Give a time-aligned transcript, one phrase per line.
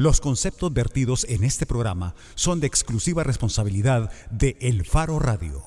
[0.00, 5.62] Los conceptos vertidos en este programa son de exclusiva responsabilidad de El Faro Radio.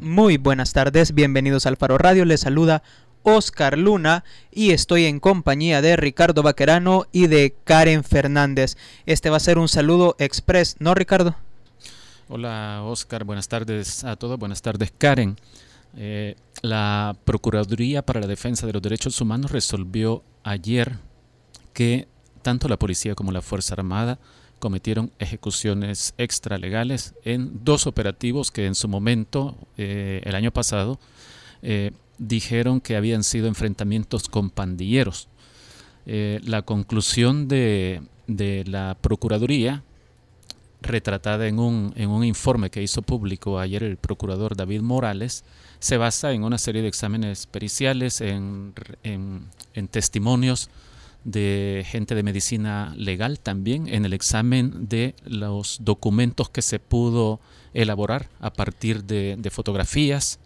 [0.00, 2.82] Muy buenas tardes, bienvenidos al Faro Radio, les saluda
[3.22, 8.78] Oscar Luna y estoy en compañía de Ricardo Vaquerano y de Karen Fernández.
[9.04, 11.36] Este va a ser un saludo express, ¿no Ricardo?
[12.30, 15.36] Hola Oscar, buenas tardes a todos, buenas tardes Karen.
[15.98, 20.96] Eh, la Procuraduría para la Defensa de los Derechos Humanos resolvió ayer
[21.74, 22.08] que
[22.44, 24.20] tanto la policía como la Fuerza Armada
[24.60, 31.00] cometieron ejecuciones extralegales en dos operativos que en su momento, eh, el año pasado,
[31.62, 35.28] eh, dijeron que habían sido enfrentamientos con pandilleros.
[36.06, 38.02] Eh, la conclusión de,
[38.66, 39.82] la Procuraduría,
[40.82, 45.44] retratada en un, informe que hizo público ayer el procurador David Morales,
[45.78, 48.74] se basa en una serie de exámenes periciales, en
[49.90, 50.68] testimonios
[51.24, 57.40] de gente de medicina legal también en el examen de los documentos que se pudo
[57.72, 60.38] elaborar a partir de, de fotografías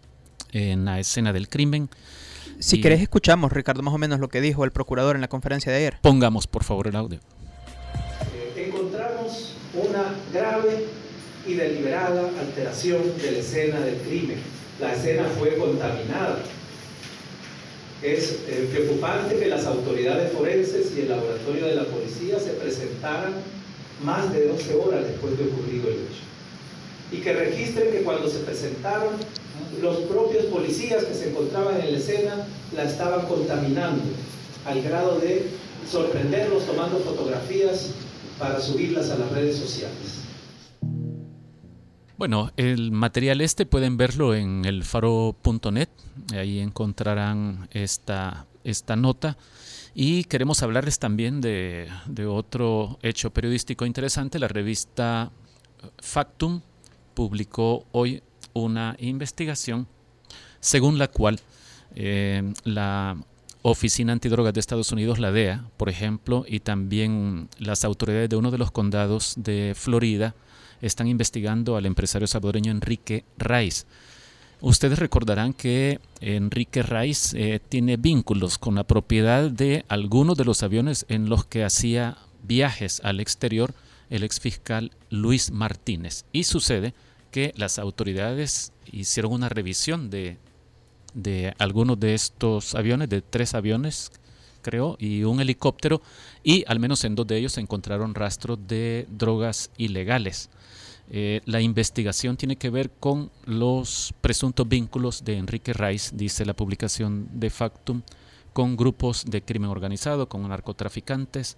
[0.51, 1.89] en la escena del crimen.
[2.59, 5.27] Si y querés escuchamos, Ricardo, más o menos lo que dijo el procurador en la
[5.27, 5.97] conferencia de ayer.
[6.01, 7.19] Pongamos, por favor, el audio.
[8.33, 10.85] Eh, encontramos una grave
[11.47, 14.39] y deliberada alteración de la escena del crimen.
[14.79, 16.39] La escena fue contaminada
[18.01, 23.33] es eh, preocupante que las autoridades forenses y el laboratorio de la policía se presentaran
[24.03, 26.23] más de 12 horas después de ocurrido el hecho.
[27.11, 29.15] Y que registren que cuando se presentaron,
[29.81, 34.03] los propios policías que se encontraban en la escena la estaban contaminando,
[34.65, 35.43] al grado de
[35.89, 37.87] sorprenderlos tomando fotografías
[38.37, 40.28] para subirlas a las redes sociales.
[42.19, 45.87] Bueno, el material este pueden verlo en el faro.net,
[46.33, 49.37] ahí encontrarán esta, esta nota.
[49.95, 54.37] Y queremos hablarles también de, de, otro hecho periodístico interesante.
[54.37, 55.31] La revista
[55.99, 56.59] Factum
[57.13, 59.87] publicó hoy una investigación
[60.59, 61.39] según la cual
[61.95, 63.15] eh, la
[63.61, 68.51] Oficina Antidrogas de Estados Unidos, la DEA, por ejemplo, y también las autoridades de uno
[68.51, 70.35] de los condados de Florida,
[70.81, 73.85] están investigando al empresario salvadoreño Enrique Raiz.
[74.61, 80.63] Ustedes recordarán que Enrique Raiz eh, tiene vínculos con la propiedad de algunos de los
[80.63, 83.73] aviones en los que hacía viajes al exterior
[84.09, 86.25] el exfiscal Luis Martínez.
[86.33, 86.93] Y sucede
[87.31, 90.37] que las autoridades hicieron una revisión de,
[91.13, 94.11] de algunos de estos aviones, de tres aviones
[94.61, 96.01] creo, y un helicóptero,
[96.43, 100.49] y al menos en dos de ellos se encontraron rastros de drogas ilegales.
[101.11, 106.53] Eh, la investigación tiene que ver con los presuntos vínculos de Enrique Rice, dice la
[106.53, 108.03] publicación de Factum,
[108.53, 111.57] con grupos de crimen organizado, con narcotraficantes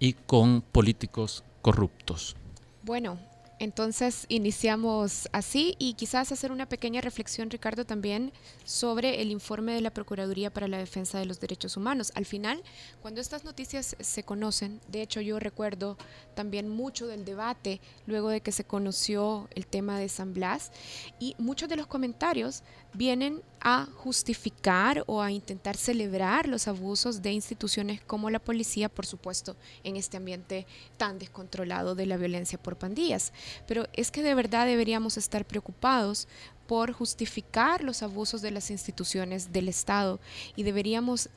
[0.00, 2.36] y con políticos corruptos.
[2.82, 3.18] Bueno,
[3.58, 8.32] entonces iniciamos así y quizás hacer una pequeña reflexión, Ricardo, también
[8.64, 12.12] sobre el informe de la Procuraduría para la Defensa de los Derechos Humanos.
[12.14, 12.62] Al final,
[13.02, 15.98] cuando estas noticias se conocen, de hecho yo recuerdo
[16.34, 20.70] también mucho del debate luego de que se conoció el tema de San Blas
[21.18, 22.62] y muchos de los comentarios
[22.94, 29.06] vienen a justificar o a intentar celebrar los abusos de instituciones como la policía, por
[29.06, 30.66] supuesto, en este ambiente
[30.96, 33.32] tan descontrolado de la violencia por pandillas.
[33.66, 36.28] Pero es que de verdad deberíamos estar preocupados
[36.66, 40.20] por justificar los abusos de las instituciones del Estado
[40.54, 41.30] y deberíamos,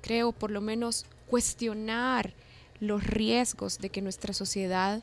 [0.00, 2.34] creo, por lo menos cuestionar
[2.80, 5.02] los riesgos de que nuestra sociedad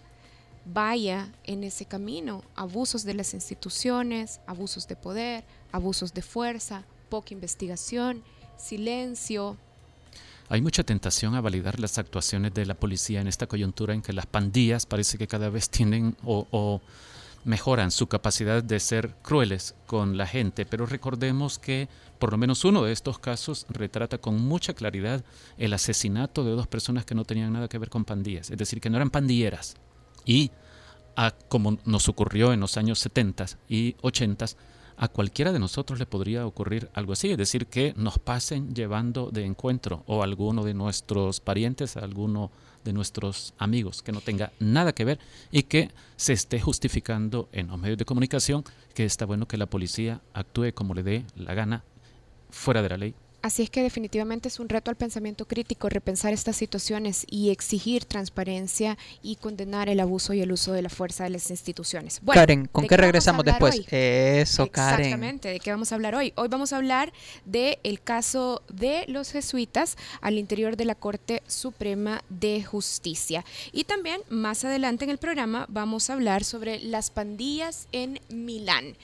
[0.66, 7.34] vaya en ese camino, abusos de las instituciones, abusos de poder, abusos de fuerza, poca
[7.34, 8.24] investigación,
[8.58, 9.58] silencio.
[10.48, 14.14] Hay mucha tentación a validar las actuaciones de la policía en esta coyuntura en que
[14.14, 16.80] las pandillas parece que cada vez tienen o,
[17.44, 22.64] mejoran su capacidad de ser crueles con la gente, pero recordemos que por lo menos
[22.64, 25.26] uno de estos casos retrata con mucha claridad
[25.58, 28.80] el asesinato de dos personas que no tenían nada que ver con pandillas, es decir,
[28.80, 29.76] que no eran pandilleras,
[30.26, 30.52] y
[31.18, 34.46] a, como nos ocurrió en los años 70 y 80,
[34.98, 39.32] a cualquiera de nosotros le podría ocurrir algo así, es decir, que nos pasen llevando
[39.32, 42.52] de encuentro o alguno de nuestros parientes, alguno
[42.84, 45.20] de nuestros amigos que no tenga nada que ver
[45.52, 48.64] y que se esté justificando en los medios de comunicación
[48.94, 51.84] que está bueno que la policía actúe como le dé la gana
[52.50, 56.32] fuera de la ley Así es que definitivamente es un reto al pensamiento crítico repensar
[56.32, 61.26] estas situaciones y exigir transparencia y condenar el abuso y el uso de la fuerza
[61.26, 62.22] de las instituciones.
[62.26, 63.82] Karen, ¿con qué, regresamos después?
[63.92, 65.08] Eso, Karen.
[65.08, 66.32] Exactamente, ¿de qué vamos a hablar hoy?
[66.38, 67.12] Hoy vamos a hablar
[67.44, 73.44] del el caso de los jesuitas al interior de la Corte Suprema de Justicia.
[73.74, 78.96] Y también más adelante en el programa vamos a hablar sobre las pandillas en Milán.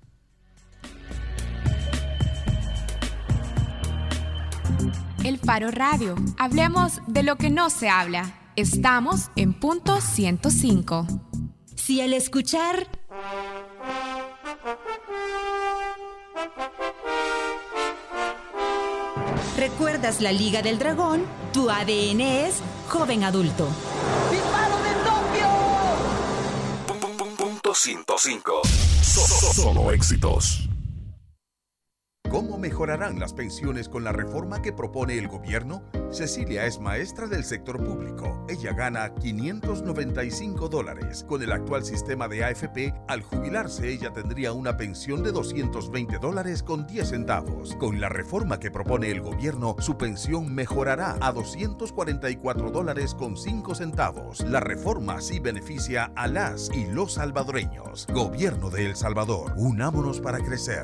[5.23, 6.15] El Faro Radio.
[6.37, 8.51] Hablemos de lo que no se habla.
[8.57, 11.07] Estamos en punto 105.
[11.87, 12.85] Si al escuchar...
[19.55, 21.23] ¿Recuerdas la Liga del Dragón?
[21.53, 22.55] Tu ADN es
[22.89, 23.69] joven adulto.
[24.29, 24.89] ¡Disparo de
[27.05, 27.37] Tokio!
[27.37, 28.61] Punto 105.
[29.53, 30.67] Solo éxitos.
[32.29, 35.81] ¿Cómo mejorarán las pensiones con la reforma que propone el gobierno?
[36.11, 38.45] Cecilia es maestra del sector público.
[38.49, 41.23] Ella gana 595 dólares.
[41.23, 46.63] Con el actual sistema de AFP, al jubilarse ella tendría una pensión de 220 dólares
[46.63, 47.75] con 10 centavos.
[47.75, 53.73] Con la reforma que propone el gobierno, su pensión mejorará a 244 dólares con 5
[53.73, 54.41] centavos.
[54.41, 58.05] La reforma sí beneficia a las y los salvadoreños.
[58.13, 60.83] Gobierno de El Salvador, unámonos para crecer.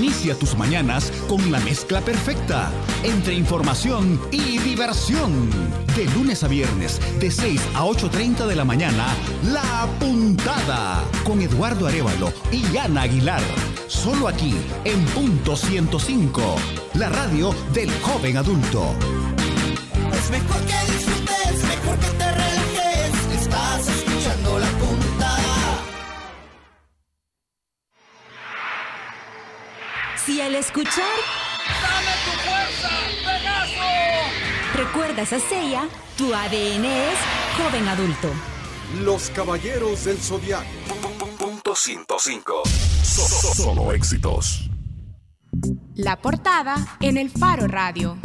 [0.00, 5.50] Inicia tus mañanas con la mezcla perfecta entre información y diversión.
[5.94, 9.08] De lunes a viernes, de 6 a 8.30 de la mañana,
[9.52, 13.42] La Puntada con Eduardo Arevalo y Ana Aguilar.
[13.88, 16.40] Solo aquí, en punto 105,
[16.94, 18.94] la radio del joven adulto.
[20.14, 22.29] Es mejor que disfrutes, mejor que te
[30.24, 31.04] Si al escuchar...
[31.82, 32.90] ¡Dame tu fuerza,
[33.24, 34.74] Pegaso!
[34.74, 37.18] Recuerdas a Seiya, tu ADN es
[37.56, 38.28] joven adulto.
[39.02, 40.66] Los Caballeros del Zodiaco.
[41.38, 42.62] Punto 105.
[43.02, 44.68] Solo éxitos.
[45.94, 48.18] La portada en el Faro Radio.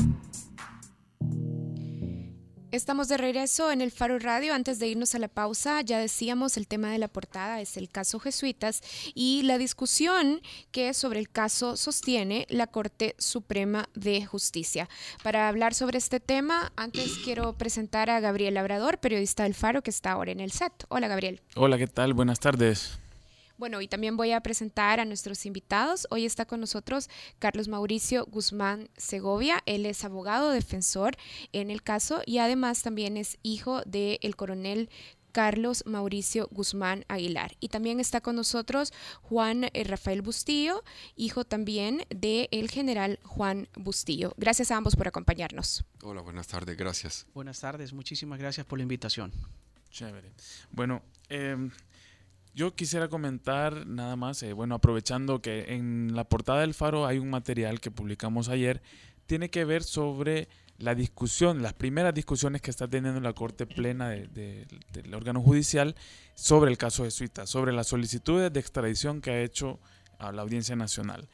[2.76, 4.54] Estamos de regreso en el Faro Radio.
[4.54, 7.88] Antes de irnos a la pausa, ya decíamos el tema de la portada es el
[7.88, 8.82] caso Jesuitas
[9.14, 10.42] y la discusión
[10.72, 14.90] que sobre el caso sostiene la Corte Suprema de Justicia.
[15.24, 19.92] Para hablar sobre este tema, antes quiero presentar a Gabriel Labrador, periodista del Faro, que
[19.92, 20.74] está ahora en el set.
[20.90, 21.42] Hola, Gabriel.
[21.56, 22.14] Hola, ¿qué tal?
[22.14, 23.00] Buenas tardes.
[23.58, 26.08] Bueno, y también voy a presentar a nuestros invitados.
[26.10, 27.10] Hoy está con nosotros
[27.40, 29.64] Carlos Mauricio Guzmán Segovia.
[29.66, 31.16] Él es abogado defensor
[31.54, 34.90] en el caso y además también es hijo del coronel
[35.32, 37.56] Carlos Mauricio Guzmán Aguilar.
[37.60, 40.84] Y también está con nosotros Juan eh, Rafael Bustillo,
[41.16, 44.34] hijo también del general Juan Bustillo.
[44.38, 45.84] Gracias a ambos por acompañarnos.
[46.04, 47.26] Hola, buenas tardes, gracias.
[47.34, 49.34] Buenas tardes, muchísimas gracias por la invitación.
[49.92, 50.32] Chévere.
[50.72, 51.70] Bueno, eh,
[52.56, 57.20] yo quisiera comentar nada más, eh, bueno, aprovechando que en la portada del Faro hay
[57.20, 58.82] un material que publicamos ayer,
[59.26, 60.48] tiene que ver sobre
[60.78, 65.96] la discusión, las primeras discusiones que está teniendo la Corte Plena del órgano judicial
[66.34, 69.80] sobre el caso de Suita, sobre las solicitudes de extradición que ha hecho
[70.18, 71.28] a la Audiencia Nacional.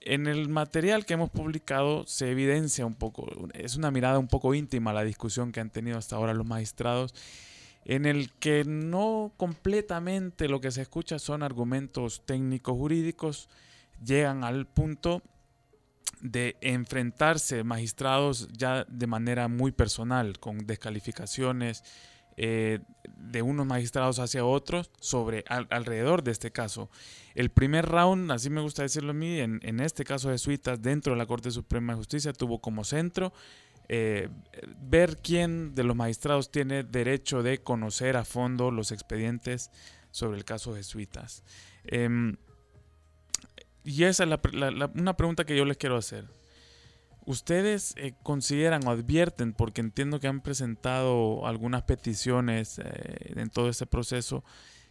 [0.00, 4.54] En el material que hemos publicado se evidencia un poco, es una mirada un poco
[4.54, 7.14] íntima la discusión que han tenido hasta ahora los magistrados
[7.84, 13.48] en el que no completamente lo que se escucha son argumentos técnicos jurídicos,
[14.04, 15.22] llegan al punto
[16.20, 21.82] de enfrentarse magistrados ya de manera muy personal, con descalificaciones
[22.36, 22.78] eh,
[23.18, 26.88] de unos magistrados hacia otros sobre alrededor de este caso.
[27.34, 30.80] El primer round, así me gusta decirlo a mí, en, en este caso de Suitas,
[30.80, 33.32] dentro de la Corte Suprema de Justicia, tuvo como centro
[33.88, 34.28] eh,
[34.80, 39.70] ver quién de los magistrados tiene derecho de conocer a fondo los expedientes
[40.10, 41.42] sobre el caso jesuitas.
[41.84, 42.36] Em,
[43.84, 44.30] y esa es
[44.94, 46.26] una pregunta que yo les quiero hacer.
[47.24, 53.68] ¿Ustedes eh, consideran o advierten, porque entiendo que han presentado algunas peticiones eh, en todo
[53.68, 54.42] este proceso,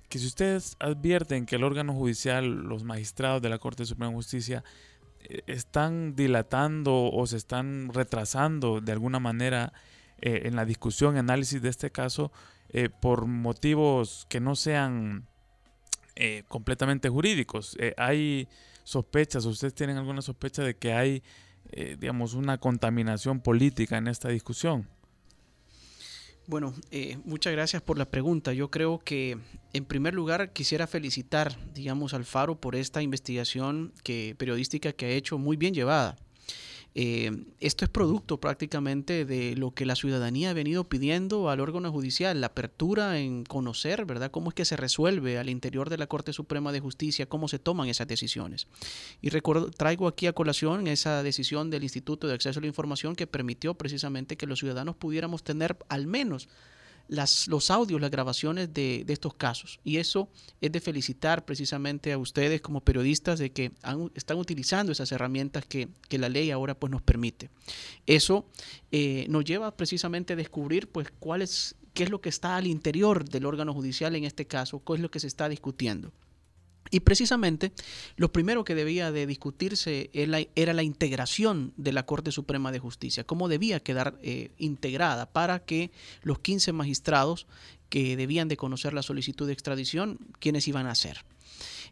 [0.07, 4.15] que si ustedes advierten que el órgano judicial, los magistrados de la Corte Suprema de
[4.15, 4.63] Justicia,
[5.47, 9.73] están dilatando o se están retrasando de alguna manera
[10.21, 12.31] eh, en la discusión, análisis de este caso,
[12.73, 15.27] eh, por motivos que no sean
[16.15, 17.75] eh, completamente jurídicos.
[17.77, 18.47] Eh, hay
[18.85, 21.23] sospechas, ustedes tienen alguna sospecha de que hay,
[21.99, 24.89] digamos, una contaminación política en esta discusión.
[26.51, 28.51] Bueno, eh, muchas gracias por la pregunta.
[28.51, 29.37] Yo creo que
[29.71, 35.09] en primer lugar quisiera felicitar, digamos, al Faro por esta investigación que, periodística que ha
[35.11, 36.17] hecho muy bien llevada.
[36.93, 41.89] Eh, esto es producto prácticamente de lo que la ciudadanía ha venido pidiendo al órgano
[41.89, 46.07] judicial, la apertura en conocer, ¿verdad?, cómo es que se resuelve al interior de la
[46.07, 48.67] Corte Suprema de Justicia, cómo se toman esas decisiones.
[49.21, 53.15] Y recuerdo, traigo aquí a colación esa decisión del Instituto de Acceso a la Información
[53.15, 56.49] que permitió precisamente que los ciudadanos pudiéramos tener al menos
[57.11, 59.81] las, los audios, las grabaciones de, de, estos casos.
[59.83, 60.29] Y eso
[60.61, 63.73] es de felicitar precisamente a ustedes como periodistas de que
[64.15, 67.49] están utilizando esas herramientas que, que, la ley ahora pues nos permite.
[68.07, 68.45] Eso
[68.93, 72.65] eh, nos lleva precisamente a descubrir pues cuál es, qué es lo que está al
[72.65, 76.13] interior del órgano judicial en este caso, qué es lo que se está discutiendo.
[76.89, 77.71] Y precisamente
[78.17, 83.23] lo primero que debía de discutirse era la integración de la Corte Suprema de Justicia,
[83.23, 85.91] cómo debía quedar eh, integrada para que
[86.23, 87.47] los 15 magistrados
[87.89, 91.23] que debían de conocer la solicitud de extradición, quienes iban a ser.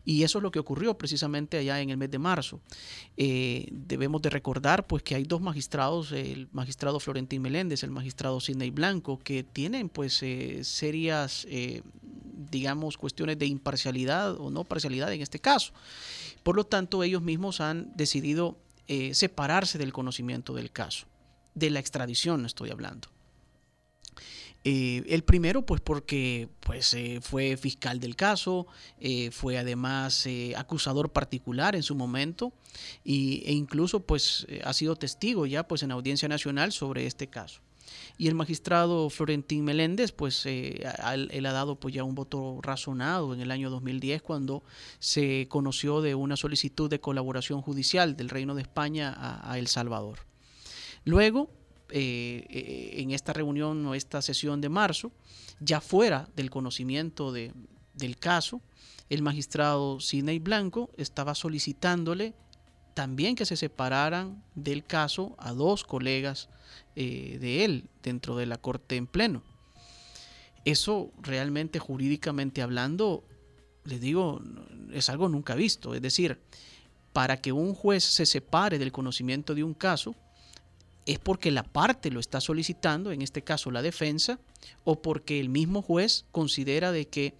[0.06, 2.62] Y eso es lo que ocurrió precisamente allá en el mes de marzo.
[3.18, 8.40] Eh, debemos de recordar pues que hay dos magistrados, el magistrado Florentín Meléndez, el magistrado
[8.40, 11.82] Sidney Blanco, que tienen pues eh, serias, eh,
[12.52, 15.74] digamos, cuestiones de imparcialidad o no parcialidad en este caso.
[16.44, 18.58] Por lo tanto, ellos mismos han decidido
[19.12, 21.06] separarse del conocimiento del caso,
[21.54, 23.10] de la extradición estoy hablando.
[24.66, 28.68] Eh, el primero, pues porque pues, eh, fue fiscal del caso,
[29.00, 32.52] eh, fue además acusador particular en su momento
[33.04, 37.62] y, e incluso pues, ha sido testigo ya pues, en Audiencia Nacional sobre este caso.
[38.18, 40.84] Y el magistrado Florentín Meléndez, pues él,
[41.32, 44.62] él, ha dado pues, ya un voto razonado en el año 2010 cuando
[45.00, 49.68] se conoció de una solicitud de colaboración judicial del Reino de España a, a El
[49.68, 50.20] Salvador.
[51.06, 51.50] Luego,
[51.92, 55.12] eh, en esta reunión o esta sesión de marzo,
[55.60, 57.54] ya fuera del conocimiento de,
[57.94, 58.62] del caso,
[59.10, 62.34] el magistrado Sidney Blanco estaba solicitándole
[62.94, 66.50] también que se separaran del caso a dos colegas
[66.96, 69.42] eh, de él dentro de la corte en pleno.
[70.66, 73.24] Eso realmente jurídicamente hablando,
[73.86, 74.42] les digo,
[74.92, 75.96] es algo nunca visto.
[75.96, 76.40] Es decir,
[77.14, 80.16] para que un juez se separe del conocimiento de un caso,
[81.10, 84.40] es porque la parte lo está solicitando, en este caso la defensa,
[84.84, 87.34] o porque el mismo juez considera de que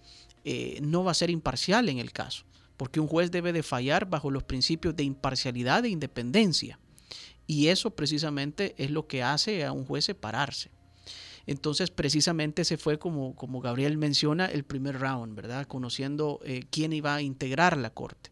[0.44, 2.44] eh, no va a ser imparcial en el caso,
[2.76, 6.80] porque un juez debe de fallar bajo los principios de imparcialidad e independencia.
[7.46, 10.70] Y eso precisamente es lo que hace a un juez separarse.
[11.46, 15.66] Entonces, precisamente se fue, como, como Gabriel menciona, el primer round, ¿verdad?
[15.66, 18.30] Conociendo eh, quién iba a integrar la corte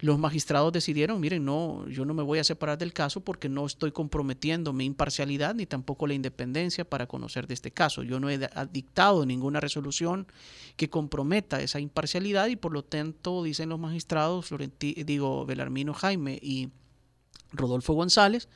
[0.00, 3.66] los magistrados decidieron, miren, no, yo no me voy a separar del caso porque no
[3.66, 8.04] estoy comprometiendo mi imparcialidad ni tampoco la independencia para conocer de este caso.
[8.04, 8.38] Yo no he
[8.70, 10.28] dictado ninguna resolución
[10.76, 16.38] que comprometa esa imparcialidad y por lo tanto, dicen los magistrados, Florenti, digo, Belarmino Jaime
[16.40, 16.68] y
[17.50, 18.48] Rodolfo González,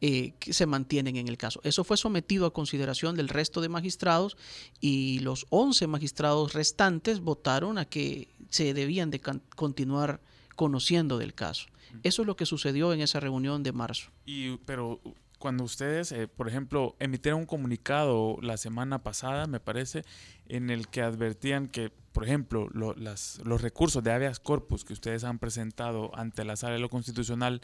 [0.00, 1.60] eh, que se mantienen en el caso.
[1.64, 4.36] Eso fue sometido a consideración del resto de magistrados
[4.80, 10.20] y los 11 magistrados restantes votaron a que se debían de continuar
[10.54, 11.66] conociendo del caso.
[12.02, 14.10] Eso es lo que sucedió en esa reunión de marzo.
[14.26, 15.00] Y, pero
[15.38, 20.04] cuando ustedes, eh, por ejemplo, emitieron un comunicado la semana pasada, me parece,
[20.48, 24.92] en el que advertían que, por ejemplo, lo, las, los recursos de habeas corpus que
[24.92, 27.60] ustedes han presentado ante la sala de lo constitucional,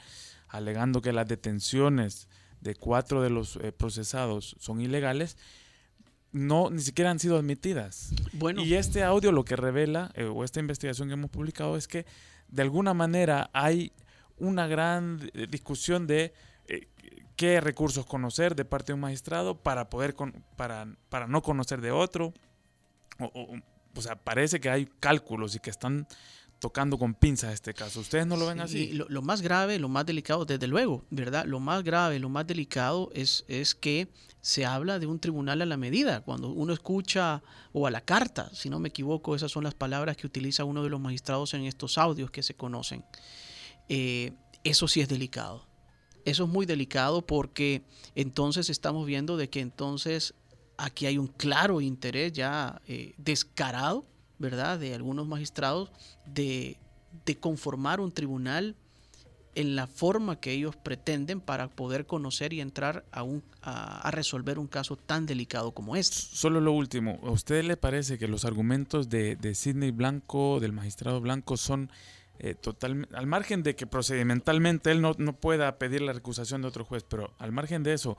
[0.53, 2.29] alegando que las detenciones
[2.61, 5.37] de cuatro de los eh, procesados son ilegales,
[6.31, 8.15] no ni siquiera han sido admitidas.
[8.35, 8.63] Bueno.
[8.63, 12.07] Y este audio lo que revela, eh, o esta investigación que hemos publicado, es que
[12.49, 13.93] de alguna manera hay
[14.37, 16.35] una gran discusión de
[16.69, 16.89] eh,
[17.37, 21.81] qué recursos conocer de parte de un magistrado para poder con, para, para no conocer
[21.81, 22.35] de otro.
[23.19, 23.57] O, o,
[23.97, 26.07] o, sea, parece que hay cálculos y que están
[26.63, 27.99] tocando con pinzas este caso.
[27.99, 28.87] ¿Ustedes no lo ven así?
[28.87, 31.45] Sí, lo, lo, más grave, lo más delicado, desde luego, ¿verdad?
[31.45, 34.07] Lo más grave, lo más delicado es, es que
[34.41, 36.21] se habla de un tribunal a la medida.
[36.21, 37.43] Cuando uno escucha,
[37.73, 40.85] o a la carta, si no me equivoco, esas son las palabras que utiliza uno
[40.85, 43.05] de los magistrados en estos audios que se conocen.
[43.89, 44.31] Eh,
[44.63, 45.67] eso sí es delicado.
[46.25, 47.83] Eso es muy delicado porque
[48.15, 50.35] entonces estamos viendo de que entonces
[50.77, 54.07] aquí hay un claro interés ya eh, descarado
[54.43, 55.91] ¿verdad?, de algunos magistrados
[56.27, 56.77] de,
[57.25, 58.77] de conformar un tribunal
[59.55, 64.59] en la forma que ellos pretenden para poder conocer y entrar a, un, a, resolver
[64.59, 66.17] un caso tan delicado como este.
[66.17, 70.73] Solo lo último, ¿a usted le parece que los argumentos de, de Sidney Blanco, del
[70.73, 71.91] magistrado Blanco, son
[72.39, 76.69] eh, total, al margen de que procedimentalmente él no, no pueda pedir la recusación de
[76.69, 78.17] otro juez, pero al margen de eso,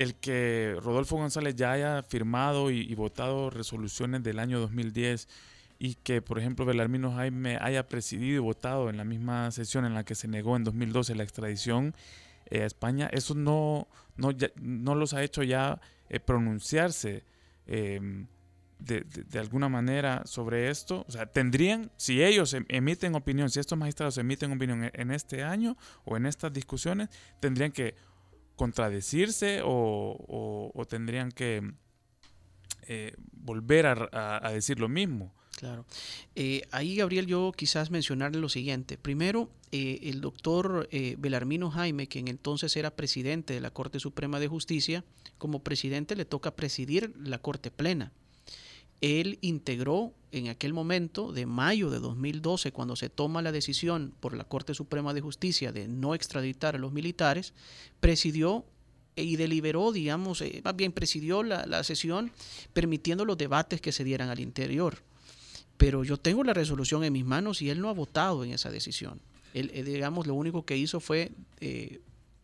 [0.00, 5.28] el que Rodolfo González ya haya firmado y, votado resoluciones del año 2010
[5.78, 9.92] y que, por ejemplo, Belarmino Jaime haya presidido y votado en la misma sesión en
[9.92, 11.94] la que se negó en 2012 la extradición
[12.46, 17.22] eh, a España, eso no, no, no, los ha hecho ya eh, pronunciarse
[17.66, 18.26] em,
[18.78, 21.04] de, de, alguna manera sobre esto.
[21.08, 25.44] O sea, tendrían, si ellos em, emiten opinión, si estos magistrados emiten opinión en este
[25.44, 25.76] año
[26.06, 27.94] o en estas discusiones, tendrían que
[28.60, 31.72] contradecirse o, tendrían que
[32.88, 35.32] eh, volver a, a decir lo mismo.
[35.56, 35.86] Claro.
[36.36, 38.98] Eh, ahí, Gabriel, yo quizás mencionarle lo siguiente.
[38.98, 43.98] Primero, eh, el doctor eh, Belarmino Jaime, que en entonces era presidente de la Corte
[43.98, 45.04] Suprema de Justicia,
[45.38, 48.12] como presidente le toca presidir la Corte Plena.
[49.00, 54.36] Él integró en aquel momento de mayo de 2012, cuando se toma la decisión por
[54.36, 57.52] la Corte Suprema de Justicia de no extraditar a los militares,
[57.98, 58.64] presidió
[59.16, 62.30] y deliberó, digamos, más bien presidió la, la sesión
[62.72, 65.02] permitiendo los debates que se dieran al interior
[65.80, 68.70] pero yo tengo la resolución en mis manos y él no ha votado en esa
[68.70, 69.18] decisión.
[69.54, 72.02] Él, eh, digamos, lo único que hizo fue eh,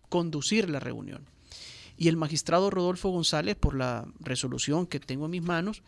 [0.09, 1.21] conducir la reunión.
[1.99, 5.83] Y el magistrado Rodolfo González, por la resolución que tengo en mis manos,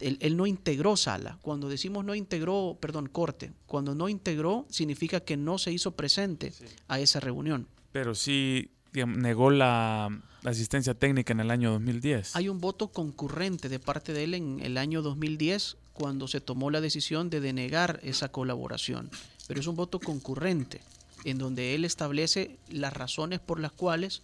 [0.00, 1.38] él, no integró sala.
[1.42, 6.52] Cuando decimos no integró, perdón, corte, cuando no integró significa que no se hizo presente
[6.86, 7.66] a esa reunión.
[7.92, 10.08] Pero sí negó la,
[10.42, 12.36] la, asistencia técnica en el año 2010.
[12.36, 16.70] Hay un voto concurrente de parte de él en el año 2010 cuando se tomó
[16.70, 19.10] la decisión de denegar esa colaboración,
[19.46, 20.80] pero es un voto concurrente
[21.24, 24.22] en donde él establece las razones por las cuales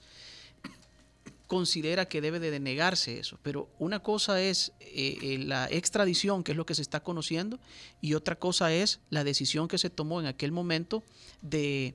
[1.47, 3.39] considera que debe de denegarse eso.
[3.43, 7.59] Pero una cosa es eh, eh, la extradición, que es lo que se está conociendo,
[8.01, 11.03] y otra cosa es la decisión que se tomó en aquel momento
[11.43, 11.95] de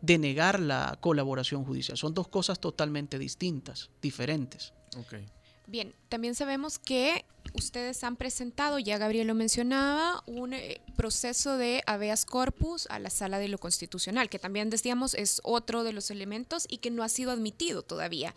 [0.00, 1.96] denegar la colaboración judicial.
[1.96, 4.72] Son dos cosas totalmente distintas, diferentes.
[5.06, 5.26] Okay.
[5.66, 11.82] Bien, también sabemos que ustedes han presentado, ya Gabriel lo mencionaba, un eh, proceso de
[11.86, 16.10] habeas corpus a la sala de lo constitucional, que también decíamos es otro de los
[16.10, 18.34] elementos y que no ha sido admitido todavía.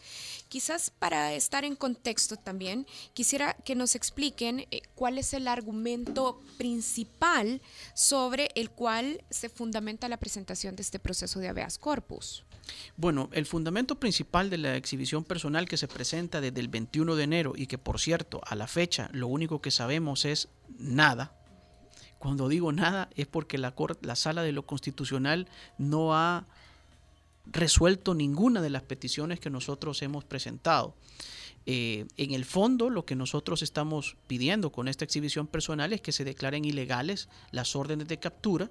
[0.50, 6.41] Quizás para estar en contexto también, quisiera que nos expliquen eh, cuál es el argumento
[6.58, 7.62] principal
[7.93, 12.45] sobre el cual se fundamenta la presentación de este proceso de habeas corpus.
[12.95, 17.23] Bueno, el fundamento principal de la exhibición personal que se presenta desde el 21 de
[17.23, 21.36] enero y que por cierto a la fecha lo único que sabemos es nada.
[22.20, 26.46] Cuando digo nada es porque la, la sala de lo constitucional no ha
[27.46, 30.96] resuelto ninguna de las peticiones que nosotros hemos presentado.
[31.66, 36.12] Eh, en el fondo, lo que nosotros estamos pidiendo con esta exhibición personal es que
[36.12, 38.70] se declaren ilegales las órdenes de captura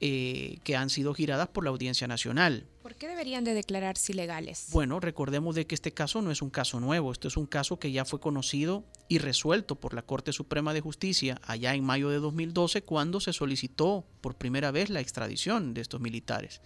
[0.00, 2.66] eh, que han sido giradas por la Audiencia Nacional.
[2.82, 4.68] ¿Por qué deberían de declararse ilegales?
[4.72, 7.78] Bueno, recordemos de que este caso no es un caso nuevo, esto es un caso
[7.78, 12.10] que ya fue conocido y resuelto por la Corte Suprema de Justicia allá en mayo
[12.10, 16.60] de 2012 cuando se solicitó por primera vez la extradición de estos militares.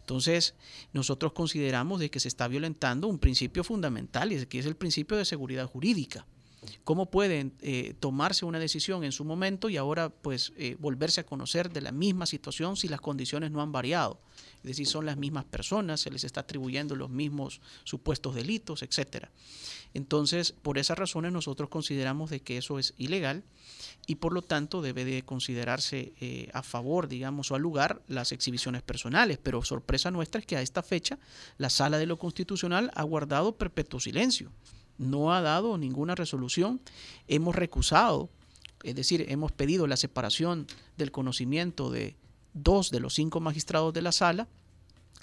[0.00, 0.56] Entonces,
[0.92, 5.16] nosotros consideramos de que se está violentando un principio fundamental y que es el principio
[5.16, 6.26] de seguridad jurídica
[6.84, 11.26] cómo pueden eh, tomarse una decisión en su momento y ahora pues eh, volverse a
[11.26, 14.20] conocer de la misma situación si las condiciones no han variado.
[14.58, 19.30] Es decir, son las mismas personas, se les está atribuyendo los mismos supuestos delitos, etcétera.
[19.94, 23.42] Entonces, por esas razones nosotros consideramos de que eso es ilegal
[24.06, 28.32] y por lo tanto debe de considerarse eh, a favor, digamos, o al lugar las
[28.32, 29.38] exhibiciones personales.
[29.42, 31.18] Pero sorpresa nuestra es que a esta fecha
[31.58, 34.52] la Sala de lo Constitucional ha guardado perpetuo silencio
[34.98, 36.80] no ha dado ninguna resolución.
[37.28, 38.30] Hemos recusado,
[38.82, 42.16] es decir, hemos pedido la separación del conocimiento de
[42.54, 44.48] dos de los cinco magistrados de la sala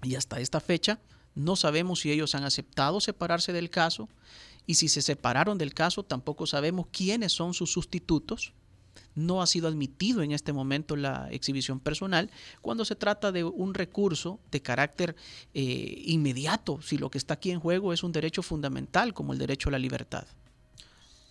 [0.04, 1.00] y hasta esta fecha
[1.36, 4.10] no sabemos si ellos han aceptado separarse del caso
[4.66, 8.54] y si se separaron del caso tampoco sabemos quiénes son sus sustitutos
[9.16, 12.30] no ha sido admitido en este momento la exhibición personal
[12.62, 15.16] cuando se trata de un recurso de carácter
[15.54, 19.40] eh, inmediato, si lo que está aquí en juego es un derecho fundamental como el
[19.40, 20.26] derecho a la libertad.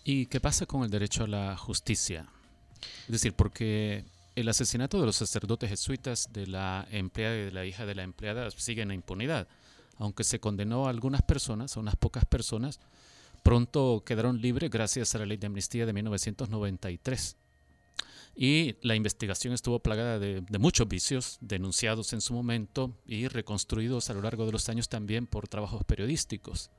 [0.03, 2.27] ¿Y qué pasa con el derecho a la justicia?
[2.81, 7.65] Es decir, porque el asesinato de los sacerdotes jesuitas de la empleada y de la
[7.65, 9.47] hija de la empleada sigue en la impunidad.
[9.97, 12.79] Aunque se condenó a algunas personas, a unas pocas personas,
[13.43, 17.35] pronto quedaron libres gracias a la ley de amnistía de 1993.
[18.35, 24.09] Y la investigación estuvo plagada de, de, muchos vicios denunciados en su momento y reconstruidos
[24.09, 26.71] a lo largo de los años también por trabajos periodísticos.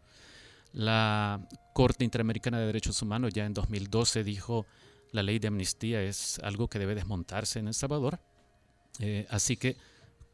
[0.73, 4.67] La Corte Interamericana de Derechos Humanos ya en 2012 dijo
[5.13, 8.21] la ley de amnistía es algo que debe desmontarse en El Salvador.
[9.01, 9.77] Eh, así que,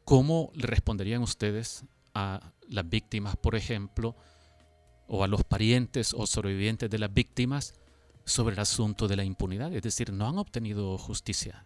[0.05, 4.15] ¿cómo le responderían ustedes a las víctimas, por ejemplo,
[5.07, 7.73] o a los parientes o sobrevivientes de las víctimas
[8.27, 9.73] sobre el asunto de la impunidad?
[9.73, 11.63] Es decir, no han obtenido justicia.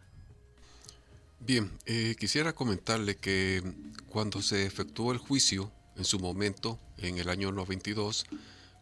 [1.40, 3.64] Bien, eh, quisiera comentarle que
[4.08, 8.28] cuando se efectuó el juicio, en su momento, en el año 92,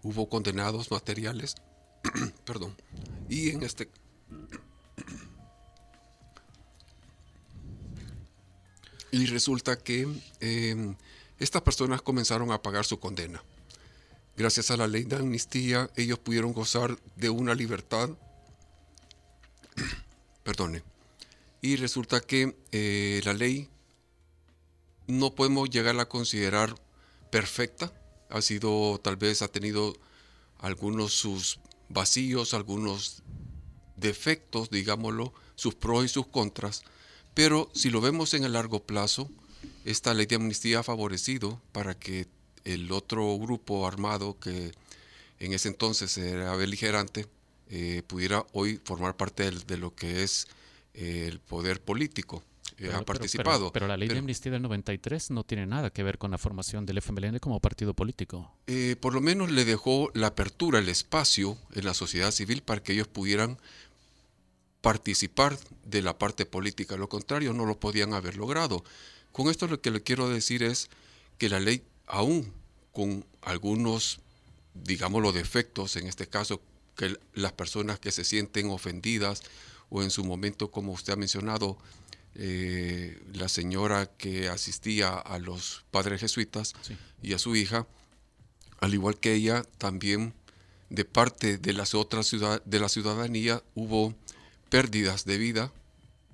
[0.04, 1.56] hubo condenados materiales,
[2.46, 2.76] perdón,
[3.30, 3.90] y en este
[9.12, 10.08] y resulta que
[10.42, 10.96] eh,
[11.40, 13.42] estas personas comenzaron a pagar su condena.
[14.40, 18.10] Gracias a la ley de amnistía, ellos pudieron gozar de una libertad.
[20.46, 20.82] Perdone.
[21.62, 23.68] Y resulta que eh, la ley
[25.08, 26.74] no podemos llegar a considerar
[27.30, 27.92] perfecta.
[28.30, 29.94] Ha sido, tal vez, ha tenido
[30.60, 33.24] algunos sus vacíos, algunos
[33.98, 36.84] defectos, digámoslo, sus pros y sus contras,
[37.34, 39.30] pero si lo vemos en el largo plazo,
[39.84, 42.30] esta ley de amnistía ha favorecido para que
[42.72, 44.72] el otro grupo armado que
[45.40, 47.28] en ese entonces era beligerante
[47.72, 50.48] eh, pudiera hoy formar parte de, lo que es
[50.96, 52.44] eh, el poder político.
[52.80, 53.72] Eh, ha participado.
[53.72, 56.86] Pero, la ley de amnistía del 93 no tiene nada que ver con la formación
[56.88, 58.52] del FMLN como partido político.
[59.02, 62.94] por lo menos le dejó la apertura, el espacio en la sociedad civil para que
[62.94, 63.60] ellos pudieran
[64.82, 66.98] participar de la parte política.
[66.98, 68.84] Lo contrario, no lo podían haber logrado.
[69.32, 70.90] Con esto lo que le quiero decir es
[71.38, 72.52] que la ley, aún
[73.00, 74.20] con algunos,
[74.74, 76.62] digamos, los defectos, en este caso,
[76.98, 79.42] que las personas que se sienten ofendidas
[79.90, 81.78] o en su momento, como usted ha mencionado,
[82.36, 86.74] eh, la señora que asistía a los padres jesuitas
[87.24, 87.88] y a su hija,
[88.82, 90.34] al igual que ella, también
[90.90, 94.14] de parte de las otras ciudad, de la ciudadanía hubo
[94.70, 95.72] pérdidas de vida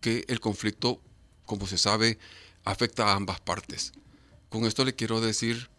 [0.02, 1.00] que el conflicto,
[1.46, 2.18] como se sabe,
[2.64, 3.94] afecta a ambas partes.
[4.50, 5.70] Con esto le quiero decir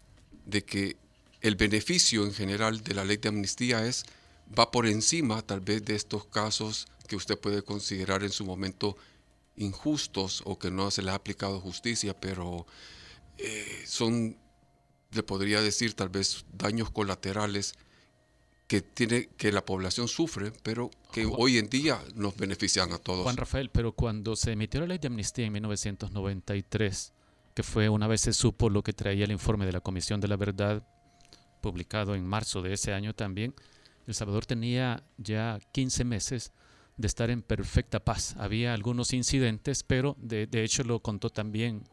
[0.47, 0.97] de que
[1.43, 4.05] el beneficio en general de la ley de amnistía es
[4.57, 8.97] va por encima tal vez de estos casos que usted puede considerar en su momento
[9.57, 12.67] injustos o que no se le ha aplicado justicia, pero
[13.39, 14.37] eh, son,
[15.13, 17.75] le podría decir, tal vez daños colaterales
[18.67, 23.23] que tiene que la población sufre, pero que hoy en día nos benefician a todos.
[23.23, 27.13] Juan Rafael, pero cuando se emitió la ley de amnistía en 1993,
[27.57, 30.29] que fue una vez se supo lo que traía el informe de la Comisión de
[30.29, 30.87] la Verdad,
[31.63, 33.55] publicado en marzo de ese año también,
[34.07, 36.53] El Salvador tenía ya 15 meses
[36.99, 38.37] de estar en perfecta paz.
[38.39, 41.85] Había algunos incidentes, pero de, de hecho lo contó también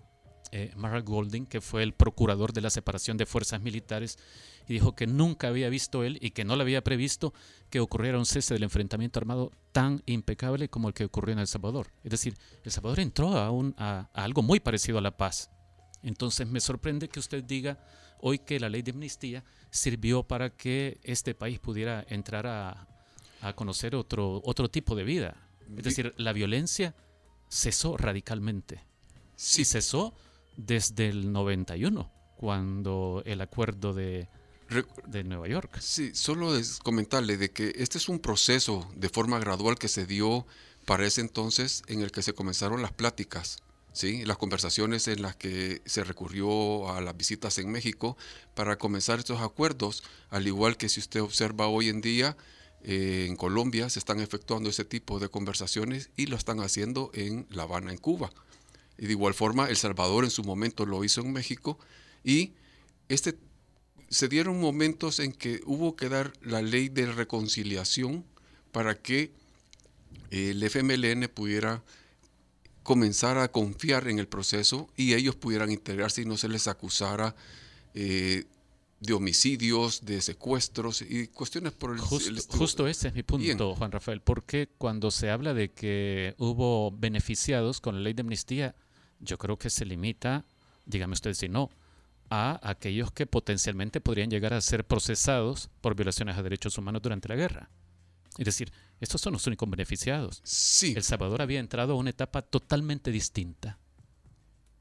[0.52, 4.19] eh, Mark Golding, que fue el procurador de la separación de fuerzas militares,
[4.67, 7.34] y dijo que nunca había visto él y que no le había previsto
[7.73, 11.47] que ocurriera un cese del enfrentamiento armado tan impecable como el que ocurrió en El
[11.47, 11.91] Salvador.
[12.03, 15.49] Es decir, El Salvador entró a, un, a, algo muy parecido a la paz.
[16.03, 17.83] Entonces me sorprende que usted diga
[18.19, 22.88] hoy que la ley de amnistía sirvió para que este país pudiera entrar a,
[23.41, 25.36] a conocer otro, otro tipo de vida.
[25.75, 26.93] Es decir, la violencia
[27.49, 28.83] cesó radicalmente.
[29.36, 29.65] Sí.
[29.65, 30.13] cesó
[30.57, 34.29] desde el 91, cuando el acuerdo de,
[35.08, 35.80] de Nueva York.
[35.80, 40.06] Sí, solo es comentarle de que este es un proceso de forma gradual que se
[40.06, 40.45] dio
[40.86, 43.58] para ese entonces en el que se comenzaron las pláticas.
[43.95, 44.26] ¿Sí?
[44.26, 48.17] las conversaciones en las que se recurrió a las visitas en México
[48.56, 52.36] para comenzar estos acuerdos, al igual que si usted observa hoy en día,
[52.82, 57.45] eh, en Colombia se están efectuando ese tipo de conversaciones y lo están haciendo en
[57.52, 58.32] La Habana, en Cuba.
[58.97, 61.78] Y de igual forma, El Salvador en su momento lo hizo en México
[62.23, 62.54] y
[63.10, 63.38] este,
[64.13, 68.23] se dieron momentos en que hubo que dar la ley de reconciliación
[68.71, 69.32] para que
[70.30, 71.84] el FMLN pudiera
[72.84, 77.36] comenzar a confiar en el proceso y ellos pudieran integrarse y no se les acusara
[77.95, 78.45] eh,
[78.99, 84.21] de homicidios, de secuestros y cuestiones por el, Justo ese es mi punto, Juan Rafael,
[84.21, 88.76] porque cuando se habla de que hubo beneficiados con la ley de amnistía,
[89.19, 90.45] yo creo que se limita,
[90.86, 91.71] dígame usted si no,
[92.29, 97.29] a aquellos que potencialmente podrían llegar a ser procesados por violaciones a derechos humanos durante
[97.29, 97.69] la guerra.
[98.38, 100.41] Es decir, estos son los únicos beneficiados.
[100.43, 100.93] Sí.
[100.95, 103.77] El Salvador había entrado a una etapa totalmente distinta.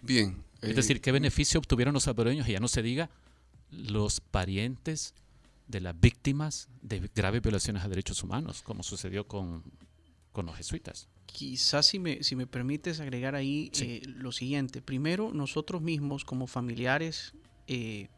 [0.01, 0.43] Bien.
[0.63, 2.49] Es decir, ¿qué beneficio obtuvieron los salvadoreños?
[2.49, 3.11] Y ya no se diga
[3.71, 5.15] los parientes
[5.67, 9.65] de las víctimas de graves violaciones a derechos humanos, como sucedió con,
[10.31, 11.09] con los jesuitas.
[11.33, 14.83] Quizás si me, si me permites agregar ahí eh, lo siguiente.
[14.83, 17.35] Primero, nosotros mismos como familiares
[17.67, 18.09] eh,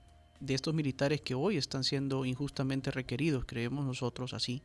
[0.41, 4.63] de estos militares que hoy están siendo injustamente requeridos, creemos nosotros así,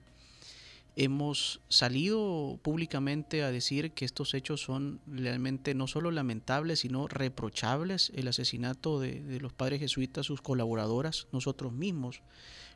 [0.95, 8.12] hemos salido públicamente a decir que estos hechos son realmente no solo lamentables, sino reprochables.
[8.15, 12.21] El asesinato de, los padres jesuitas, sus colaboradoras, nosotros mismos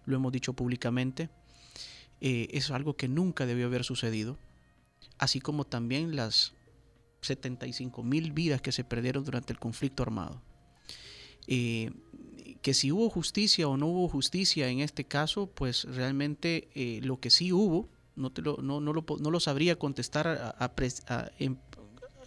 [0.05, 1.29] lo hemos dicho públicamente,
[2.21, 4.37] eh, es algo que nunca debió haber sucedido,
[5.17, 6.53] así como también las
[7.21, 10.41] 75 mil vidas que se perdieron durante el conflicto armado.
[11.47, 11.91] Eh,
[12.61, 17.19] que si hubo justicia o no hubo justicia en este caso, pues realmente eh, lo
[17.19, 20.55] que sí hubo no, te lo, no, no, lo, no lo sabría contestar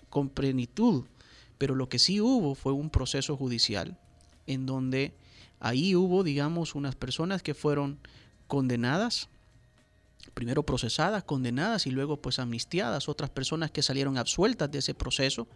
[0.09, 1.05] con plenitud,
[1.59, 3.99] pero lo que sí hubo fue un proceso judicial
[4.47, 5.15] en donde
[5.61, 7.99] ahí hubo, digamos, unas personas que fueron
[8.47, 9.29] condenadas
[10.37, 15.49] primero procesadas, condenadas y luego pues amnistiadas, otras personas que salieron absueltas de ese proceso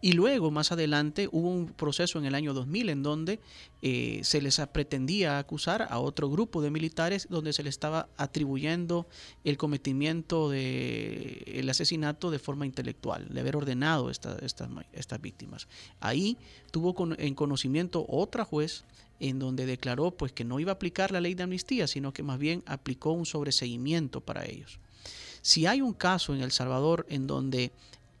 [0.00, 3.40] y luego más adelante hubo un proceso en el año 2000 en donde
[3.82, 9.06] eh, se les pretendía acusar a otro grupo de militares donde se les estaba atribuyendo
[9.44, 15.68] el cometimiento de el asesinato de forma intelectual, de haber ordenado estas estas víctimas.
[16.00, 16.38] Ahí
[16.70, 18.84] tuvo en conocimiento otra juez
[19.20, 22.22] en donde declaró pues que no iba a aplicar la ley de amnistía, sino que
[22.22, 24.78] más bien aplicó un sobreseguimiento para ellos.
[25.42, 27.72] Si hay un caso en El Salvador en donde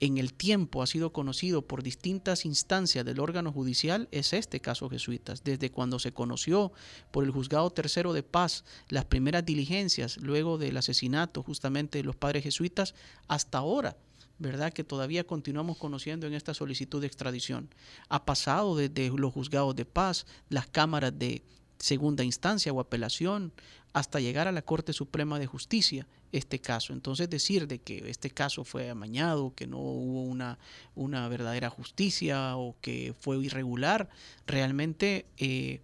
[0.02, 4.90] en el tiempo ha sido conocido por distintas instancias del órgano judicial es este caso
[4.90, 5.44] jesuitas.
[5.44, 6.72] Desde cuando se conoció
[7.12, 12.16] por el juzgado tercero de paz las primeras diligencias luego del asesinato justamente de los
[12.16, 12.96] padres jesuitas
[13.28, 13.96] hasta ahora
[14.42, 14.72] ¿verdad?
[14.72, 17.68] Que todavía continuamos conociendo en esta solicitud de extradición.
[18.08, 21.42] Ha pasado desde los juzgados de paz, las cámaras de
[21.78, 23.52] segunda instancia o apelación,
[23.92, 26.92] hasta llegar a la Corte Suprema de Justicia este caso.
[26.92, 30.58] Entonces decir de que este caso fue amañado, que no hubo una,
[30.94, 34.08] una verdadera justicia o que fue irregular,
[34.46, 35.26] realmente...
[35.38, 35.80] Eh,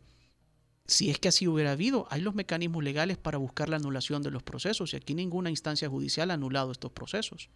[0.88, 4.31] si es que así hubiera habido, hay los mecanismos legales para buscar la anulación de
[4.31, 7.51] los procesos y aquí ninguna instancia judicial ha anulado estos procesos.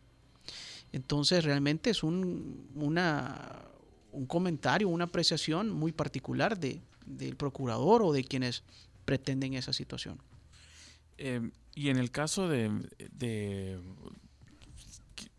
[0.93, 2.69] Entonces realmente es un,
[4.13, 8.63] un comentario, una apreciación muy particular de, del procurador o de quienes
[9.05, 10.19] pretenden esa situación.
[11.19, 12.71] Eh, y en el caso de,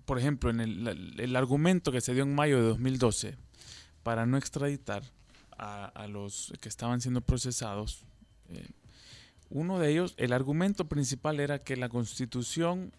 [0.05, 3.35] por ejemplo, en el, argumento que se dio en mayo de 2012
[4.01, 5.03] para no extraditar
[5.57, 8.03] a, los que estaban siendo procesados,
[8.49, 8.67] eh,
[9.49, 12.91] uno de ellos, el argumento principal era que la constitución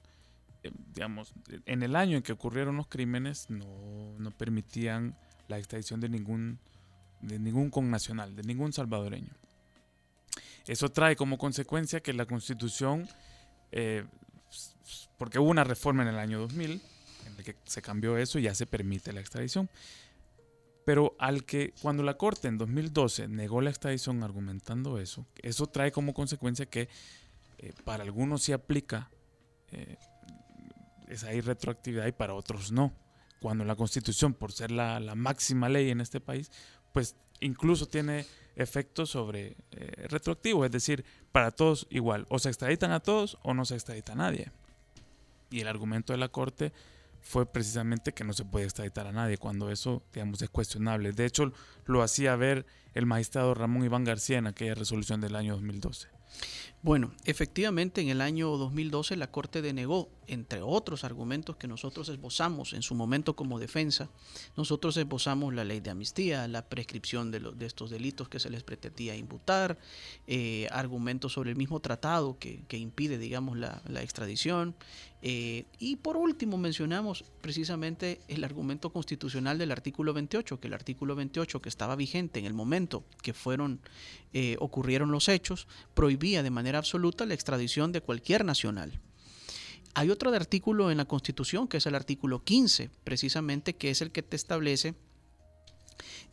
[0.95, 1.35] digamos,
[1.67, 5.17] en el año en que ocurrieron los crímenes no, permitían
[5.49, 6.59] la extradición de ningún,
[7.21, 9.35] de ningún connacional, de ningún salvadoreño.
[10.67, 13.07] Eso trae como consecuencia que la constitución,
[13.73, 14.05] eh,
[15.19, 16.71] porque hubo una reforma en el año 2000,
[17.27, 19.69] en el que se cambió eso y ya se permite la extradición.
[20.87, 25.93] Pero al que cuando la Corte en 2012 negó la extradición argumentando eso, eso trae
[25.93, 26.89] como consecuencia que
[27.59, 29.11] eh, para algunos se aplica
[31.15, 32.93] es ahí retroactividad y para otros no.
[33.41, 36.51] Cuando la constitución, por ser la, máxima ley en este país,
[36.93, 42.93] pues incluso tiene efectos sobre eh, retroactivo, es decir, para todos igual, o se extraditan
[42.93, 44.51] a todos o no se extradita a nadie.
[45.51, 46.73] Y el argumento de la Corte
[47.21, 51.13] fue precisamente que no se puede extraditar a nadie, cuando eso, digamos, es cuestionable.
[51.13, 51.53] De hecho,
[51.87, 56.09] lo hacía ver el magistrado Ramón Iván García en aquella resolución del año 2012.
[56.85, 62.75] Bueno, efectivamente en el año 2012 la Corte denegó, entre otros argumentos que nosotros esbozamos
[62.75, 64.11] en su momento como defensa,
[64.55, 68.63] nosotros esbozamos la ley de amnistía, la prescripción de, de estos delitos que se les
[68.63, 69.79] pretendía imputar,
[70.27, 74.75] eh, argumentos sobre el mismo tratado que, impide, digamos, la, extradición.
[75.27, 81.17] Eh, y por último mencionamos precisamente el argumento constitucional del artículo 28, que el artículo
[81.17, 83.81] 28 que estaba vigente en el momento que fueron,
[84.35, 89.01] eh, ocurrieron los hechos, prohibía de manera absoluta la extradición de cualquier nacional.
[89.95, 94.11] Hay otro artículo en la Constitución, que es el artículo 15, precisamente, que es el
[94.11, 94.95] que te establece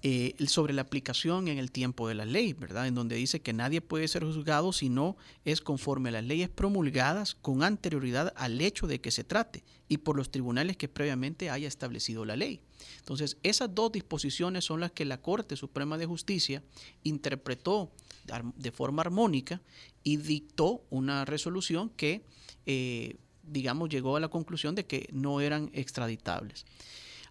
[0.04, 2.88] eh, sobre la aplicación en el tiempo de la ley, ¿verdad?
[2.88, 6.50] En donde dice que nadie puede ser juzgado si no es conforme a las leyes
[6.50, 11.52] promulgadas con anterioridad al hecho de que se trate y por los tribunales que previamente
[11.52, 12.62] haya establecido la ley.
[12.98, 16.64] Entonces, esas dos disposiciones son las que la Corte Suprema de Justicia
[17.04, 17.92] interpretó
[18.56, 19.62] de forma armónica
[20.04, 22.24] y dictó una resolución que,
[22.66, 26.66] eh, digamos, llegó a la conclusión de que no eran extraditables.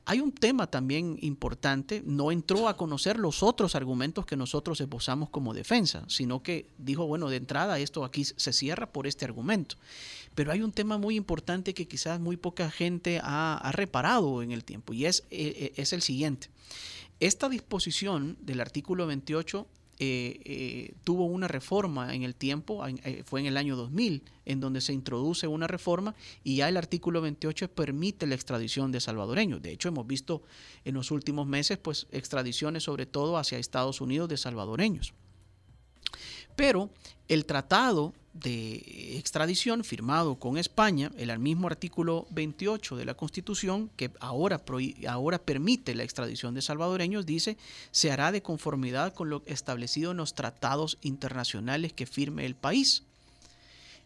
[0.07, 5.29] hay un tema también importante, no entró a conocer los otros argumentos que nosotros esbozamos
[5.29, 9.77] como defensa, sino que dijo, bueno, de entrada esto aquí se cierra por este argumento.
[10.35, 14.65] Pero hay un tema muy importante que quizás muy poca gente ha, reparado en el
[14.65, 16.49] tiempo y es, eh, eh, es el siguiente.
[17.21, 19.67] Esta disposición del artículo 28
[20.03, 24.59] eh, eh, tuvo una reforma en el tiempo, eh, fue en el año 2000, en
[24.59, 29.61] donde se introduce una reforma y ya el artículo 28 permite la extradición de salvadoreños.
[29.61, 30.43] De hecho, hemos visto
[30.87, 35.13] en los últimos meses pues extradiciones sobre todo hacia Estados Unidos de salvadoreños.
[36.57, 36.89] Pero
[37.29, 44.13] el tratado de extradición firmado con España, el mismo artículo 28 de la Constitución, que
[44.21, 44.63] ahora,
[45.09, 47.57] ahora permite la extradición de salvadoreños, dice,
[47.91, 53.03] se hará de conformidad con lo establecido en los tratados internacionales que firme el país.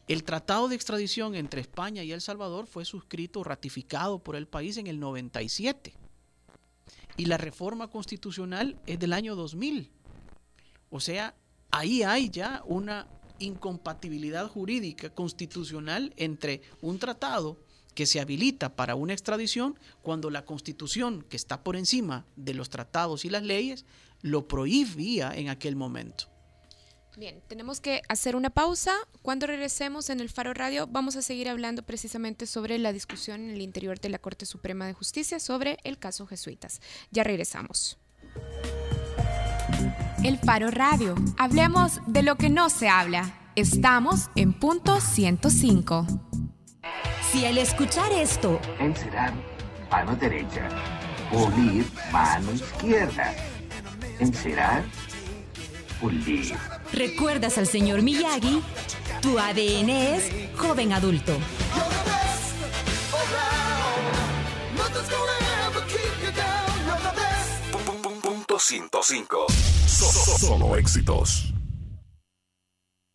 [0.08, 4.76] El tratado de extradición entre España y El Salvador fue suscrito, ratificado por el país
[4.76, 5.94] en el 97.
[7.16, 9.90] Y la reforma constitucional es del año 2000.
[10.90, 11.34] O sea,
[11.70, 13.06] ahí hay ya una
[13.44, 17.59] incompatibilidad jurídica constitucional entre un tratado
[17.94, 22.68] que se habilita para una extradición cuando la constitución que está por encima de los
[22.68, 23.85] tratados y las leyes
[24.20, 26.24] lo prohibía en aquel momento.
[27.16, 28.92] Bien, tenemos que hacer una pausa.
[29.22, 33.50] Cuando regresemos en el Faro Radio vamos a seguir hablando precisamente sobre la discusión en
[33.50, 36.80] el interior de la Corte Suprema de Justicia sobre el caso jesuitas.
[37.12, 37.98] Ya regresamos.
[40.24, 41.14] El Faro Radio.
[41.37, 43.30] Hablemos de lo que no se habla.
[43.56, 46.06] Estamos en punto 105.
[47.30, 48.58] Si al escuchar esto...
[48.78, 49.34] Encerar,
[49.90, 50.66] mano derecha.
[51.30, 53.34] Pulir, mano izquierda.
[54.18, 54.84] Encerar,
[56.00, 56.56] pulir.
[56.94, 58.62] ¿Recuerdas al señor Miyagi?
[59.20, 61.37] Tu ADN es joven adulto.
[68.22, 69.73] Punto 105.
[69.86, 71.53] Solo éxitos.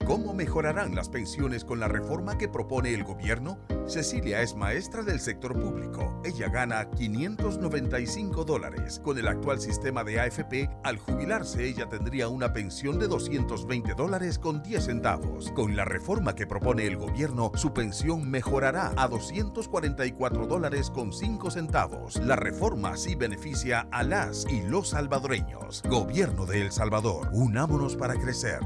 [0.09, 3.59] ¿Cómo mejorarán las pensiones con la reforma que propone el gobierno?
[3.85, 6.19] Cecilia es maestra del sector público.
[6.25, 8.99] Ella gana 595 dólares.
[9.03, 14.39] Con el actual sistema de AFP, al jubilarse ella tendría una pensión de 220 dólares
[14.39, 15.51] con 10 centavos.
[15.51, 21.51] Con la reforma que propone el gobierno, su pensión mejorará a 244 dólares con 5
[21.51, 22.15] centavos.
[22.15, 25.83] La reforma sí beneficia a las y los salvadoreños.
[25.87, 28.61] Gobierno de El Salvador, unámonos para crecer.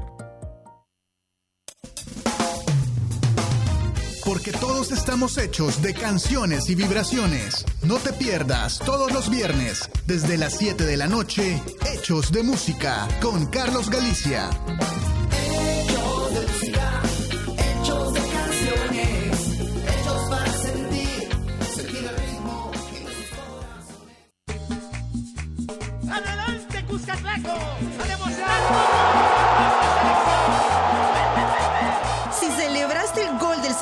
[4.24, 7.64] Porque todos estamos hechos de canciones y vibraciones.
[7.82, 13.06] No te pierdas todos los viernes, desde las 7 de la noche, Hechos de Música,
[13.20, 14.50] con Carlos Galicia.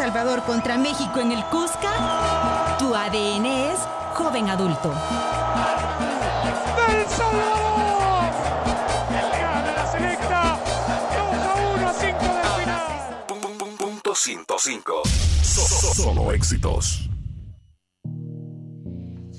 [0.03, 3.79] Salvador contra México en el Cusca, tu ADN es
[4.15, 4.89] joven adulto.
[6.89, 8.33] ¡Del Salvador!
[9.11, 10.59] El la selecta
[11.17, 13.79] 2 a 1 a 5 del final.
[13.79, 15.03] Punto 105.
[15.95, 17.12] Solo éxitos.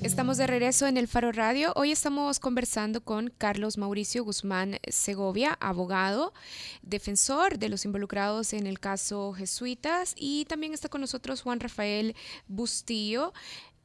[0.03, 1.71] Estamos de regreso en el Faro Radio.
[1.77, 6.33] Hoy estamos conversando con Carlos Mauricio Guzmán Segovia, abogado,
[6.81, 12.17] defensor de los involucrados en el caso Jesuitas y también está con nosotros Juan Rafael
[12.49, 13.31] Bustillo,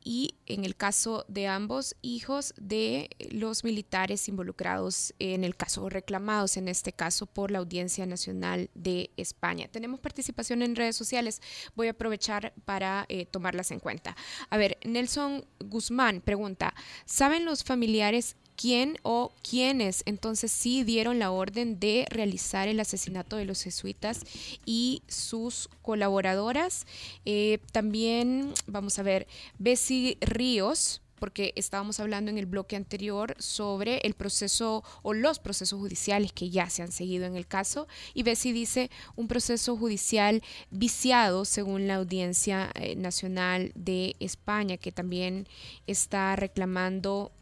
[0.05, 6.57] y en el caso de ambos hijos de los militares involucrados en el caso, reclamados
[6.57, 9.69] en este caso por la Audiencia Nacional de España.
[9.69, 11.41] Tenemos participación en redes sociales,
[11.75, 14.17] voy a aprovechar para eh, tomarlas en cuenta.
[14.51, 21.31] A ver, Nelson Guzmán pregunta, ¿saben los familiares quién o quiénes entonces sí dieron la
[21.31, 24.23] orden de realizar el asesinato de los jesuitas
[24.67, 26.85] y sus colaboradoras.
[27.25, 33.99] Eh, también, vamos a ver, Bessie Ríos porque estábamos hablando en el bloque anterior sobre
[33.99, 37.89] el proceso o los procesos judiciales que ya se han seguido en el caso.
[38.15, 44.93] Y Bessie dice un proceso judicial viciado según la Audiencia eh, Nacional de España, que
[44.93, 45.49] también
[45.89, 47.33] está reclamando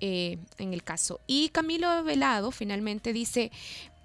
[0.00, 1.20] eh, en el caso.
[1.26, 3.50] Y Camilo Velado finalmente dice,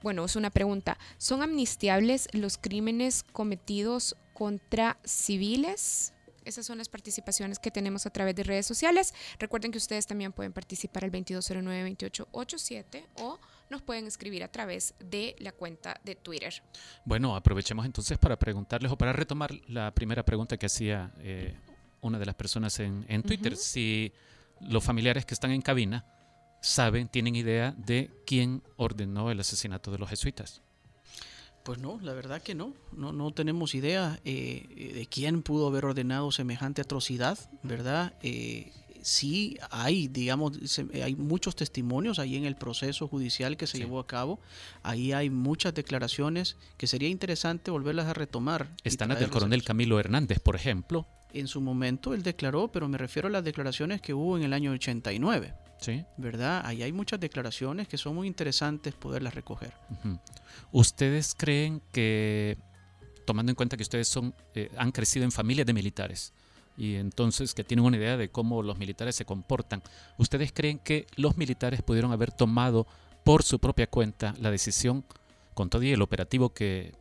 [0.02, 6.14] bueno, es una pregunta, ¿son amnistiables los crímenes cometidos contra civiles?
[6.46, 9.14] Esas son las participaciones que tenemos a través de redes sociales.
[9.38, 13.38] Recuerden que ustedes también pueden participar al 2209-2887 o
[13.70, 16.64] nos pueden escribir a través de la cuenta de Twitter.
[17.06, 21.56] Bueno, aprovechemos entonces para preguntarles o para retomar la primera pregunta que hacía eh,
[22.02, 23.56] una de las personas en, Twitter.
[23.56, 24.12] Si
[24.62, 26.06] los familiares que están en cabina
[26.62, 30.62] saben, tienen idea de quién ordenó el asesinato de los jesuitas.
[31.64, 35.86] Pues no, la verdad que no, no, no tenemos idea eh, de quién pudo haber
[35.86, 38.14] ordenado semejante atrocidad, ¿verdad?
[38.24, 40.58] Eh, sí hay, digamos,
[40.94, 44.40] hay muchos testimonios ahí en el proceso judicial que se llevó a cabo.
[44.84, 48.70] Ahí hay muchas declaraciones que sería interesante volverlas a retomar.
[48.84, 51.08] Están las del coronel Camilo Hernández, por ejemplo.
[51.34, 54.54] En su momento él declaró, pero me refiero a las declaraciones que hubo en el
[54.54, 55.54] año 89.
[55.80, 56.04] Sí.
[56.18, 56.62] ¿Verdad?
[56.66, 59.74] Ahí hay muchas declaraciones que son muy interesantes poderlas recoger.
[60.72, 62.58] ¿Ustedes creen que,
[63.26, 66.34] tomando en cuenta que ustedes son, eh, han crecido en familias de militares,
[66.80, 69.84] y entonces que tienen una idea de cómo los militares se comportan.
[70.18, 72.88] ¿Ustedes creen que los militares pudieron haber tomado
[73.26, 75.04] por su propia cuenta la decisión,
[75.60, 76.94] con todo y el operativo que,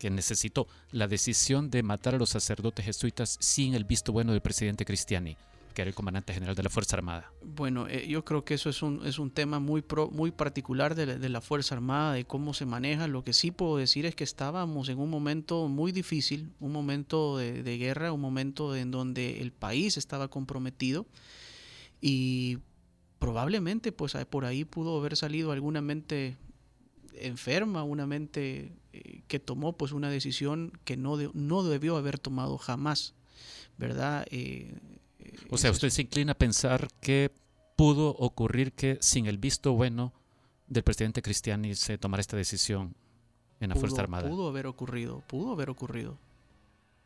[0.00, 4.40] que, necesitó, la decisión de matar a los sacerdotes jesuitas sin el visto bueno del
[4.40, 5.36] presidente Cristiani?
[5.72, 7.32] que era el comandante general de la Fuerza Armada.
[7.42, 10.96] Bueno, eh, yo creo que eso es un, es un tema muy, pro, muy particular
[10.96, 13.06] de la, de la, Fuerza Armada, de cómo se maneja.
[13.06, 17.38] Lo que sí puedo decir es que estábamos en un momento muy difícil, un momento
[17.38, 21.06] de, de guerra, un momento en donde el país estaba comprometido
[22.00, 22.58] y
[23.18, 26.36] probablemente pues por ahí pudo haber salido alguna mente
[27.20, 32.18] enferma, una mente eh, que tomó pues una decisión que no, de, no debió haber
[32.18, 33.14] tomado jamás,
[33.78, 34.26] ¿verdad?
[34.30, 34.78] Eh,
[35.50, 37.30] o sea, usted se inclina a pensar que
[37.76, 40.12] pudo ocurrir que sin el visto bueno
[40.66, 42.94] del presidente Cristiani se tomara esta decisión
[43.60, 44.28] en la Fuerza Armada.
[44.28, 46.18] Pudo haber ocurrido, pudo haber ocurrido.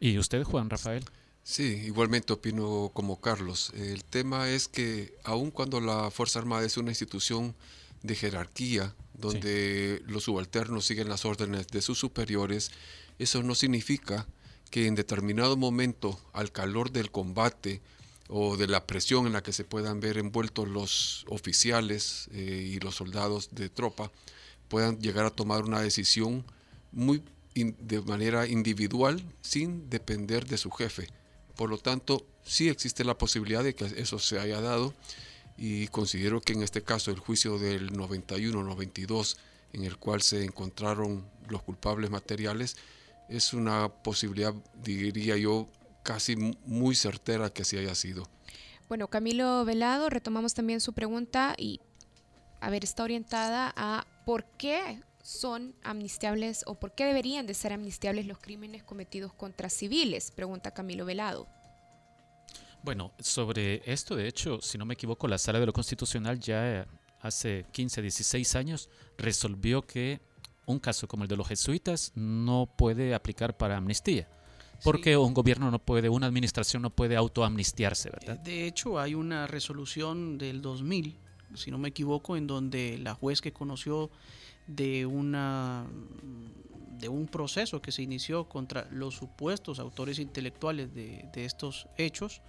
[0.01, 1.05] ¿Y usted, Juan Rafael?
[1.43, 3.73] Sí, igualmente opino como Carlos.
[3.75, 7.55] El tema es que aun cuando la Fuerza Armada es una institución
[8.03, 12.71] de jerarquía, donde los subalternos siguen las órdenes de sus superiores,
[13.19, 14.27] eso no significa
[14.71, 17.81] que en determinado momento, al calor del combate,
[18.29, 22.79] o de la presión en la que se puedan ver envueltos los oficiales eh, y
[22.79, 24.13] los soldados de tropa,
[24.69, 26.45] puedan llegar a tomar una decisión
[26.93, 27.23] muy
[27.55, 31.09] de manera individual sin depender de su jefe.
[31.57, 34.95] Por lo tanto, sí existe la posibilidad de que eso se haya dado
[35.59, 39.37] y considero que en este caso el juicio del 91-92
[39.73, 42.77] en el cual se encontraron los culpables materiales
[43.29, 45.69] es una posibilidad, diría yo,
[46.03, 48.27] casi muy certera que así haya sido.
[48.89, 51.81] Bueno, Camilo Velado, retomamos también su pregunta y,
[52.61, 57.75] a ver, está orientada a por qué son amnistiables o por qué deberían de ser
[57.75, 61.47] amnistiables los crímenes cometidos contra civiles, pregunta Camilo Velado.
[62.83, 66.87] Bueno, sobre esto, de hecho, si no me equivoco, la Sala de lo Constitucional ya
[67.21, 70.21] hace 15, 16 años resolvió que
[70.67, 74.29] un caso como el de los jesuitas no puede aplicar para amnistía.
[74.85, 78.39] Porque un gobierno no puede, una administración no puede autoamnistiarse, ¿verdad?
[78.39, 81.19] De hecho, hay una resolución del 2000,
[81.55, 84.11] si no me equivoco, en donde la juez que conoció
[84.69, 85.87] de una
[86.99, 92.43] de un proceso que se inició contra los supuestos autores intelectuales de, estos hechos,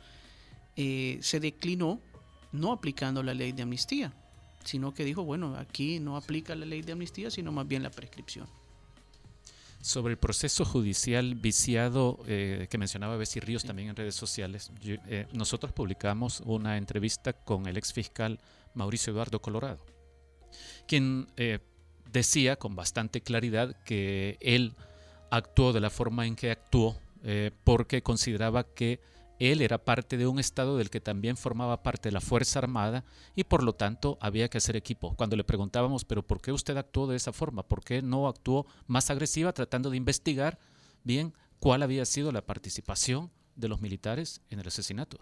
[0.82, 2.00] eh, se declinó
[2.54, 4.14] no aplicando la ley de amnistía,
[4.64, 7.90] sino que dijo, bueno, aquí no aplica la ley de amnistía, sino más bien la
[7.90, 8.48] prescripción.
[9.82, 15.28] Sobre el proceso judicial viciado eh, que mencionaba Bessie Ríos también en redes sociales, eh,
[15.34, 18.40] nosotros publicamos una entrevista con el ex fiscal
[18.74, 19.86] Mauricio Eduardo Colorado,
[20.88, 21.60] quien eh,
[22.10, 24.76] decía con bastante claridad que él
[25.30, 26.98] actuó de la forma en que actuó
[27.66, 29.02] porque consideraba que
[29.40, 33.46] él era parte de un Estado del que también formaba parte la Fuerza Armada y
[33.46, 35.16] por lo tanto había que hacer equipo.
[35.16, 37.64] Cuando le preguntábamos, pero ¿por qué usted actuó de esa forma?
[37.64, 40.60] ¿Por qué no actuó más agresiva tratando de investigar
[41.04, 45.18] bien cuál había sido la participación de los militares en el asesinato?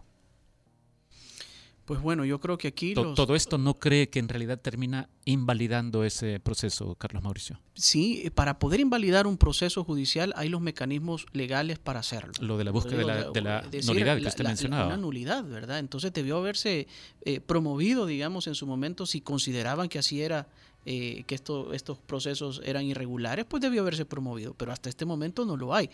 [1.88, 2.94] Pues bueno, yo creo que aquí...
[2.94, 7.62] Todo esto no cree que en realidad termina invalidando ese proceso, Carlos Mauricio.
[7.76, 12.34] Sí, eh, para poder invalidar un proceso judicial hay los mecanismos legales para hacerlo.
[12.42, 14.88] Lo de la búsqueda de la, nulidad que usted mencionaba.
[14.88, 15.80] Una nulidad, ¿verdad?
[15.80, 16.90] Entonces debió haberse
[17.22, 20.50] eh, promovido, digamos, en su momento, si consideraban que así era
[20.90, 25.44] eh, que esto, estos procesos eran irregulares, pues debió haberse promovido, pero hasta este momento
[25.44, 25.90] no lo hay.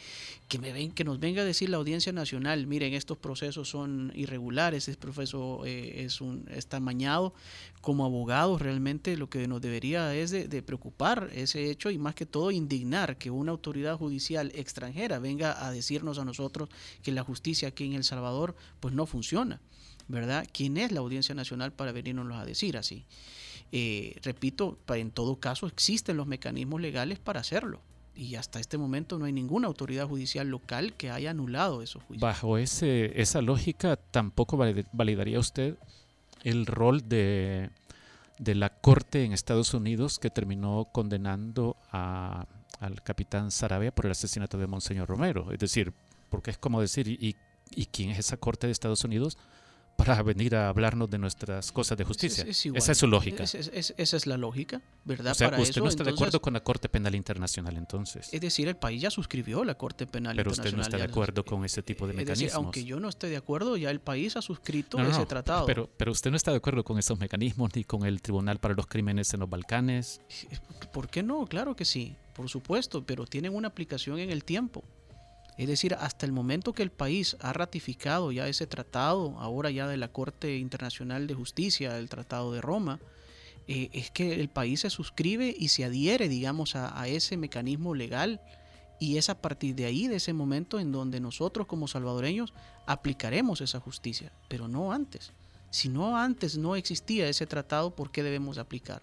[0.48, 4.12] Que, me ven, que nos venga a decir la Audiencia Nacional, miren, estos procesos son
[4.14, 7.34] irregulares, este proceso eh, es un, está mañado.
[7.82, 12.28] Como abogados, realmente lo que nos debería es de, preocupar ese hecho y más que
[12.28, 16.70] todo indignar que una autoridad judicial extranjera venga a decirnos a nosotros
[17.02, 19.60] que la justicia aquí en El Salvador pues no funciona.
[20.08, 20.46] ¿verdad?
[20.54, 23.06] ¿Quién es la Audiencia Nacional para venirnos a decir así?
[23.76, 27.82] Eh, repito, en todo caso existen los mecanismos legales para hacerlo.
[28.16, 32.22] Y hasta este momento no hay ninguna autoridad judicial local que haya anulado esos juicios.
[32.22, 35.78] Bajo esa lógica, ¿tampoco validaría usted
[36.44, 37.72] el rol de,
[38.38, 42.46] de la corte en Estados Unidos que terminó condenando a,
[42.80, 45.52] al capitán Sarabia por el asesinato de Monseñor Romero.
[45.52, 45.94] Es decir,
[46.30, 47.36] porque es como decir, ¿y,
[47.72, 49.40] ¿y quién es esa corte de Estados Unidos?
[49.98, 52.46] Para venir a hablarnos de nuestras cosas de justicia.
[52.48, 53.44] esa es su lógica.
[53.44, 55.32] esa es la lógica, ¿verdad?
[55.32, 58.30] O sea, usted no está de acuerdo con la Corte Penal Internacional entonces.
[58.34, 60.56] Es decir, el país ya suscribió la Corte Penal Pero Internacional.
[60.56, 62.54] Pero usted no está de acuerdo con ese tipo de mecanismos.
[62.54, 65.66] aunque yo no esté de acuerdo, ya el país ha suscrito ese tratado.
[65.66, 68.74] Pero, pero usted no está de acuerdo con esos mecanismos ni con el Tribunal para
[68.74, 70.22] los Crímenes en los Balcanes.
[70.92, 71.46] ¿Por qué no?
[71.46, 74.84] Claro que sí, por supuesto, pero tienen una aplicación en el tiempo.
[75.58, 79.88] Es decir, hasta el momento que el país ha ratificado ya ese tratado, ahora ya
[79.88, 83.00] de la Corte Internacional de Justicia, el Tratado de Roma,
[83.68, 88.42] eh, es que el país se suscribe y se adhiere, digamos, a, ese mecanismo legal
[89.00, 92.54] y es a partir de ahí, de ese momento, en donde nosotros como salvadoreños
[92.88, 95.32] aplicaremos esa justicia, pero no antes.
[95.70, 99.02] Si no antes no existía ese tratado, ¿por qué debemos aplicar?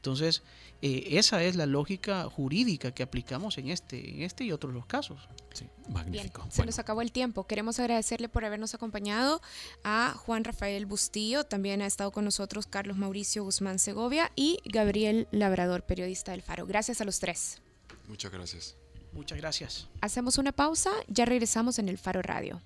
[0.00, 0.42] Entonces,
[0.80, 4.86] eh, esa es la lógica jurídica que aplicamos en este, en este y otros los
[4.86, 5.28] casos.
[5.52, 6.46] Sí, magnífico.
[6.50, 7.46] se nos acabó el tiempo.
[7.46, 9.42] Queremos agradecerle por habernos acompañado
[9.84, 15.28] a Juan Rafael Bustillo, también ha estado con nosotros Carlos Mauricio Guzmán Segovia y Gabriel
[15.32, 16.64] Labrador, periodista del Faro.
[16.64, 17.60] Gracias a los tres.
[18.08, 18.76] Muchas gracias.
[19.12, 19.86] Muchas gracias.
[20.00, 22.62] Hacemos una pausa, ya regresamos en el Faro Radio.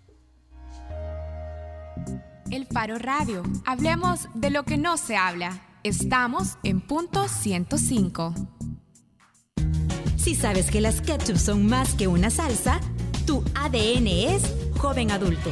[2.53, 3.43] El Faro Radio.
[3.66, 5.74] Hablemos de lo que no se habla.
[5.85, 8.32] Estamos en punto 105.
[10.16, 12.80] Si sabes que las ketchup son más que una salsa,
[13.26, 14.45] tu ADN es
[14.78, 15.51] joven adulto.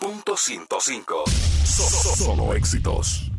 [0.00, 1.24] Punto 105.
[2.16, 3.31] Solo éxitos.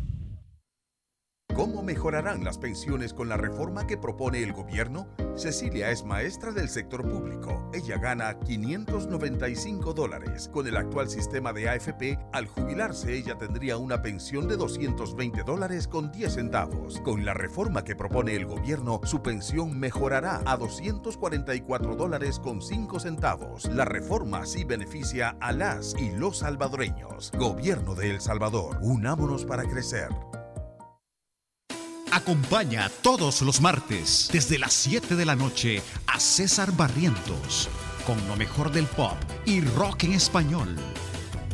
[1.54, 5.06] ¿Cómo mejorarán las pensiones con la reforma que propone el gobierno?
[5.36, 7.70] Cecilia es maestra del sector público.
[7.72, 10.50] Ella gana 595 dólares.
[10.52, 15.86] Con el actual sistema de AFP, al jubilarse ella tendría una pensión de 220 dólares
[15.86, 17.00] con 10 centavos.
[17.02, 22.98] Con la reforma que propone el gobierno, su pensión mejorará a 244 dólares con 5
[22.98, 23.66] centavos.
[23.66, 27.30] La reforma sí beneficia a las y los salvadoreños.
[27.38, 30.08] Gobierno de El Salvador, unámonos para crecer.
[32.14, 37.68] Acompaña todos los martes desde las 7 de la noche a César Barrientos
[38.06, 40.76] con lo mejor del pop y rock en español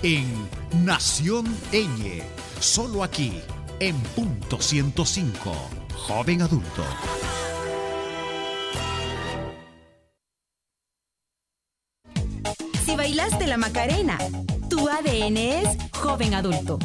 [0.03, 0.27] en
[0.85, 2.23] Nación Eñe,
[2.61, 3.41] solo aquí
[3.79, 5.55] en punto 105,
[5.95, 6.85] joven adulto.
[12.85, 14.19] Si bailaste la Macarena,
[14.69, 16.79] tu ADN es joven adulto.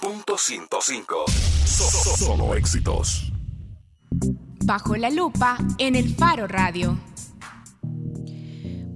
[0.00, 1.24] Punto 105.
[1.66, 3.32] Solo éxitos.
[4.64, 6.98] Bajo la lupa en el Faro Radio.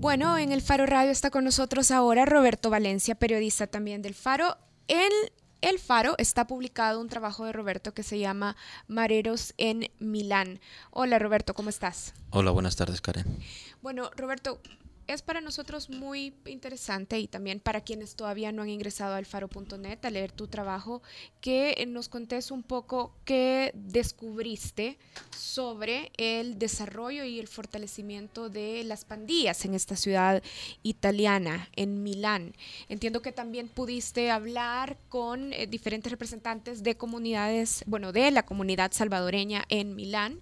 [0.03, 4.57] Bueno, en el Faro Radio está con nosotros ahora Roberto Valencia, periodista también del Faro.
[4.89, 5.13] En
[5.61, 8.57] El Faro está publicado un trabajo de Roberto que se llama
[8.89, 10.61] Mareros en Milán.
[10.91, 12.15] Hola Roberto, ¿cómo estás?
[12.31, 13.39] Hola, buenas tardes Karen.
[13.81, 14.61] Bueno, Roberto,
[15.07, 19.99] es para nosotros muy interesante y también para quienes todavía no han ingresado al faro.net
[20.03, 21.03] a leer tu trabajo,
[21.41, 24.99] que nos contes un poco qué descubriste
[25.37, 30.43] sobre el desarrollo y el fortalecimiento de las pandillas en esta ciudad
[30.83, 32.55] italiana, en Milán.
[32.89, 38.93] Entiendo que también pudiste hablar con eh, diferentes representantes de comunidades, bueno, de la comunidad
[38.93, 40.41] salvadoreña en Milán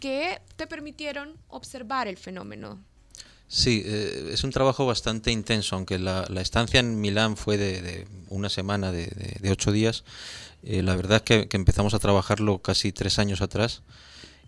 [0.00, 2.84] que te permitieron observar el fenómeno.
[3.48, 8.48] Sí, eh, es un trabajo bastante intenso, aunque la, estancia en Milán fue de, una
[8.48, 10.04] semana, de, ocho días.
[10.62, 13.82] Eh, la verdad es que, empezamos a trabajarlo casi tres años atrás.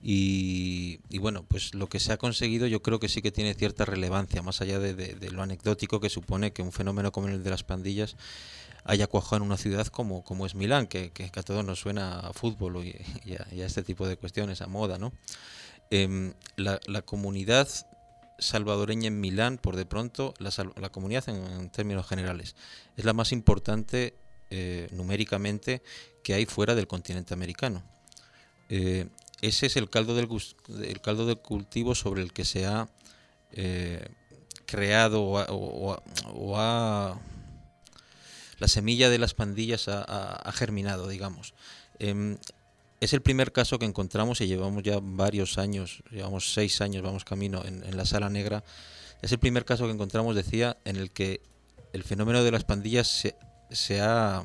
[0.07, 3.87] Y, bueno, pues lo que se ha conseguido yo creo que sí que tiene cierta
[3.87, 7.63] relevancia, más allá de, lo anecdótico que supone que un fenómeno como el de las
[7.63, 8.17] pandillas
[8.85, 12.33] haya cuajado en una ciudad como, como es Milán, que, a todos nos suena a
[12.35, 12.95] fútbol y,
[13.35, 15.13] a, este tipo de cuestiones, a moda, ¿no?
[15.91, 17.69] Em, la, comunidad
[18.39, 22.57] salvadoreña en Milán, por de pronto, la, comunidad en, términos generales,
[22.97, 24.14] es la más importante
[24.51, 25.82] eh, numéricamente
[26.22, 27.82] que hay fuera del continente americano.
[28.68, 29.09] Eh,
[29.41, 30.28] ese es el caldo del,
[30.82, 32.89] el caldo cultivo sobre el que se ha
[33.53, 34.09] eh,
[34.66, 37.20] creado o ha
[38.59, 41.55] la semilla de las pandillas ha, germinado, digamos.
[41.99, 42.39] Em,
[43.05, 47.25] es el primer caso que encontramos y llevamos ya varios años, llevamos seis años, vamos
[47.25, 48.65] camino en, la sala negra.
[49.21, 51.43] Es el primer caso que encontramos, decía, en el que
[51.93, 53.27] el fenómeno de las pandillas
[53.71, 54.43] se, ha,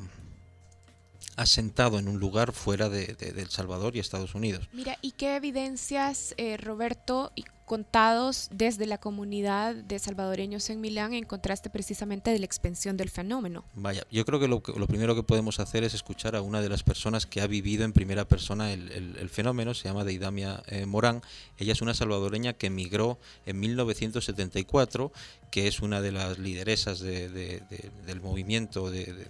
[1.37, 4.67] asentado en un lugar fuera de, El Salvador y Estados Unidos.
[4.73, 7.31] Mira, ¿y qué evidencias, eh, Roberto,
[7.69, 13.11] contados desde la comunidad de salvadoreños en Milán en contraste precisamente de la expansión del
[13.11, 13.63] fenómeno.
[13.75, 16.81] Vaya, yo creo que lo, primero que podemos hacer es escuchar a una de las
[16.81, 21.21] personas que ha vivido en primera persona el, fenómeno, se llama Deidamia eh, Morán.
[21.59, 25.11] Ella es una salvadoreña que emigró en 1974,
[25.51, 29.27] que es una de las lideresas del movimiento de,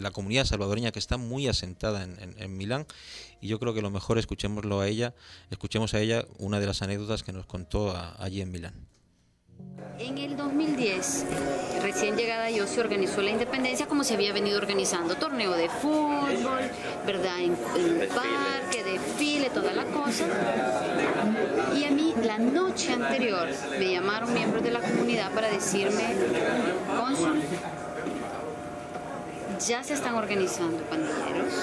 [0.00, 2.08] la comunidad salvadoreña que está muy asentada
[2.38, 2.86] en Milán
[3.40, 5.14] y yo creo que lo mejor escuchémoslo a ella,
[5.50, 8.74] escuchemos a ella una de las anécdotas que nos contó allí en Milán.
[9.98, 11.24] En el 2010,
[11.80, 16.70] recién llegada yo, se organizó la independencia como se había venido organizando, torneo de fútbol,
[17.06, 17.40] ¿verdad?
[17.40, 20.26] En, en parque, desfile, toda la cosa.
[21.74, 26.14] Y a mí, la noche anterior, me llamaron miembros de la comunidad para decirme,
[26.98, 27.42] cónsul,
[29.66, 31.54] ya se están organizando pandilleros,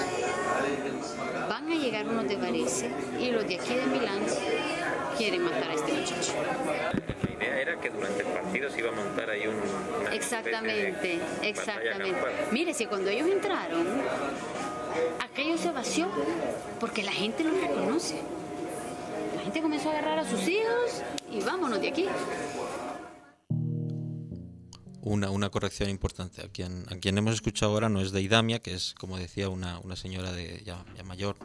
[1.48, 2.90] van a llegar unos de Varese
[3.20, 4.20] y los de aquí de Milán
[5.16, 6.32] quieren matar a este muchacho.
[7.22, 9.60] La idea era que durante el partido se iba a montar ahí un...
[10.12, 12.20] Exactamente, exactamente.
[12.50, 13.86] Mire, si cuando ellos entraron,
[15.22, 16.08] aquello se vació
[16.80, 18.16] porque la gente los reconoce.
[19.36, 22.08] La gente comenzó a agarrar a sus hijos y vámonos de aquí
[25.04, 26.42] una, una corrección importante.
[26.42, 29.48] A quien, a quien hemos escuchado ahora no es de Idamia, que es, como decía,
[29.48, 31.36] una, una señora de, ya, mayor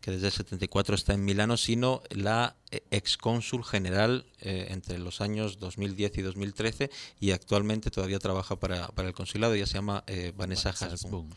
[0.00, 5.22] que desde el 74 está en Milano, sino la eh, excónsul general eh, entre los
[5.22, 6.90] años 2010 y 2013
[7.20, 11.30] y actualmente todavía trabaja para, para el consulado, ella se llama eh, Vanessa Hasbun.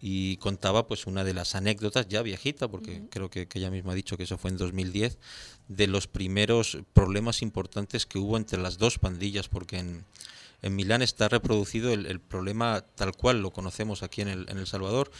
[0.00, 3.92] Y contaba pues una de las anécdotas, ya viejita, porque creo que, que, ella misma
[3.92, 5.18] ha dicho que eso fue en 2010,
[5.66, 10.04] de los primeros problemas importantes que hubo entre las dos pandillas, porque en,
[10.62, 14.66] en Milán está reproducido el, problema tal cual lo conocemos aquí en el, en el,
[14.66, 15.10] Salvador,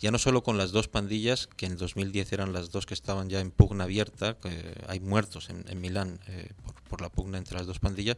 [0.00, 3.28] ya no solo con las dos pandillas, que en 2010 eran las dos que estaban
[3.28, 6.50] ya en pugna abierta, que hay muertos en, Milán eh,
[6.88, 8.16] por, la pugna entre las dos pandillas,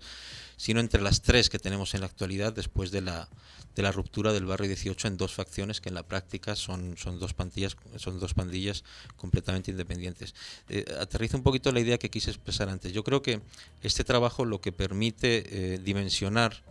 [0.56, 3.28] sino entre las tres que tenemos en la actualidad después de la,
[3.74, 7.18] de la ruptura del barrio 18 en dos facciones que en la práctica son, son,
[7.18, 8.84] dos, pandillas, son dos pandillas
[9.16, 10.34] completamente independientes.
[10.68, 12.92] Eh, aterriza un poquito la idea que quise expresar antes.
[12.92, 13.40] Yo creo que
[13.82, 16.62] este trabajo lo que permite eh, dimensionar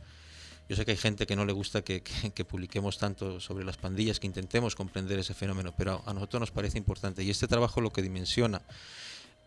[0.72, 2.02] yo sé que hay gente que no le gusta que,
[2.48, 6.78] publiquemos tanto sobre las pandillas, que intentemos comprender ese fenómeno, pero a nosotros nos parece
[6.78, 7.24] importante.
[7.24, 8.62] Y este trabajo lo que dimensiona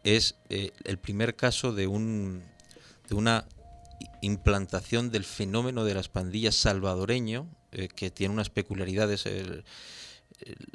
[0.02, 2.42] es eh, el primer caso de, un,
[3.09, 3.46] de una
[4.20, 9.24] implantación del fenómeno de las pandillas salvadoreño, eh, que tiene unas peculiaridades.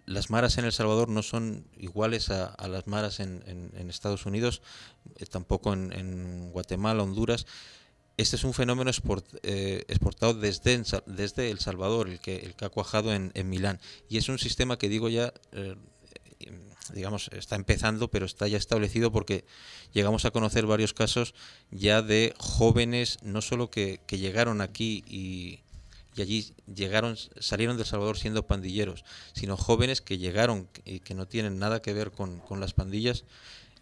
[0.06, 4.62] las maras en El Salvador no son iguales a, las maras en, Estados Unidos,
[5.18, 7.46] eh, tampoco en, Guatemala, Honduras
[8.18, 8.92] este es un fenómeno
[9.44, 13.80] eh, exportado desde, desde El Salvador, el que, el que ha cuajado en, Milán.
[14.10, 15.34] Y es un sistema que digo ya,
[16.94, 19.46] digamos, está empezando, pero está ya establecido porque
[19.94, 21.34] llegamos a conocer varios casos
[21.72, 25.62] ya de jóvenes, no solo que, llegaron aquí y,
[26.22, 31.28] allí llegaron, salieron de El Salvador siendo pandilleros, sino jóvenes que llegaron y que no
[31.28, 33.24] tienen nada que ver con, las pandillas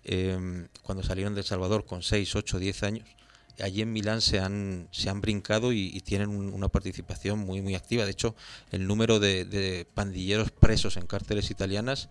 [0.03, 3.17] eh, cuando salieron de El Salvador con 6, 8, 10 años
[3.59, 8.05] allí en Milán se han, se han brincado y, tienen una participación muy, muy activa.
[8.05, 8.35] De hecho,
[8.71, 12.09] el número de, de pandilleros presos en cárteles italianas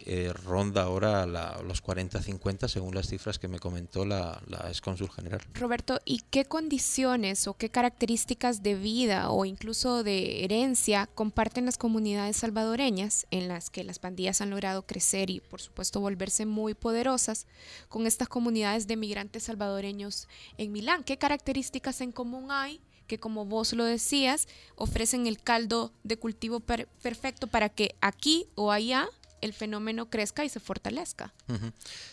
[0.00, 5.40] eh, ronda ahora los 40-50 según las cifras que me comentó la, la excónsul general.
[5.54, 11.78] Roberto, ¿y qué condiciones o qué características de vida o incluso de herencia comparten las
[11.78, 16.74] comunidades salvadoreñas en las que las pandillas han logrado crecer y por supuesto volverse muy
[16.74, 17.46] poderosas
[17.88, 21.04] con estas comunidades de migrantes salvadoreños en Milán?
[21.04, 22.80] ¿Qué características en común hay?
[23.08, 24.46] que como vos lo decías,
[24.76, 29.08] ofrecen el caldo de cultivo perfecto para que aquí o allá
[29.40, 31.32] el fenómeno crezca y se fortalezca.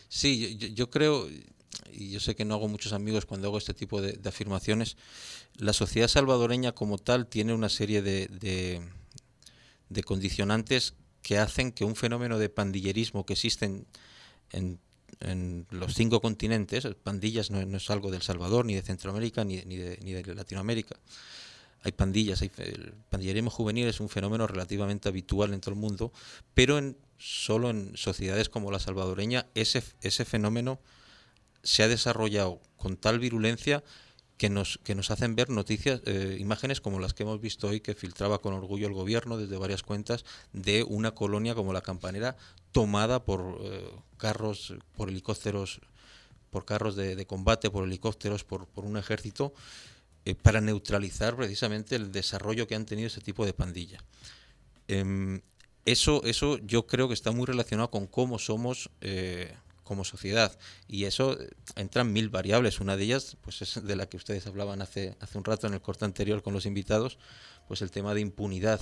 [0.10, 1.28] Sí, yo, creo,
[1.92, 4.98] y yo sé que no hago muchos amigos cuando hago este tipo de, afirmaciones,
[5.56, 8.28] la sociedad salvadoreña como tal tiene una serie de,
[9.90, 13.86] de, condicionantes que hacen que un fenómeno de pandillerismo que existe
[14.52, 14.80] en,
[15.70, 20.12] los cinco continentes, pandillas no, es algo del Salvador, ni de Centroamérica, ni, ni, ni
[20.12, 21.00] de Latinoamérica,
[21.86, 26.12] hay pandillas, hay, el pandillerismo juvenil es un fenómeno relativamente habitual en todo el mundo,
[26.56, 30.80] pero en, solo en sociedades como la salvadoreña ese, ese fenómeno
[31.62, 33.84] se ha desarrollado con tal virulencia
[34.38, 37.82] que nos, que nos hacen ver noticias, eh, imágenes como las que hemos visto hoy
[37.82, 42.36] que filtraba con orgullo el gobierno desde varias cuentas de una colonia como la Campanera
[42.72, 45.82] tomada por eh, carros, por helicópteros,
[46.50, 49.54] por carros de, de combate, por helicópteros, por, por un ejército
[50.26, 54.04] eh, para neutralizar precisamente el desarrollo que han tenido ese tipo de pandilla.
[54.88, 55.42] Em,
[55.86, 59.54] eso, eso yo creo que está muy relacionado con cómo somos eh,
[59.84, 60.58] como sociedad.
[60.88, 62.82] Y eso eh, entran mil variables.
[62.82, 65.76] Una de ellas, pues es de la que ustedes hablaban hace, hace un rato en
[65.76, 67.18] el corte anterior con los invitados,
[67.68, 68.82] pues el tema de impunidad.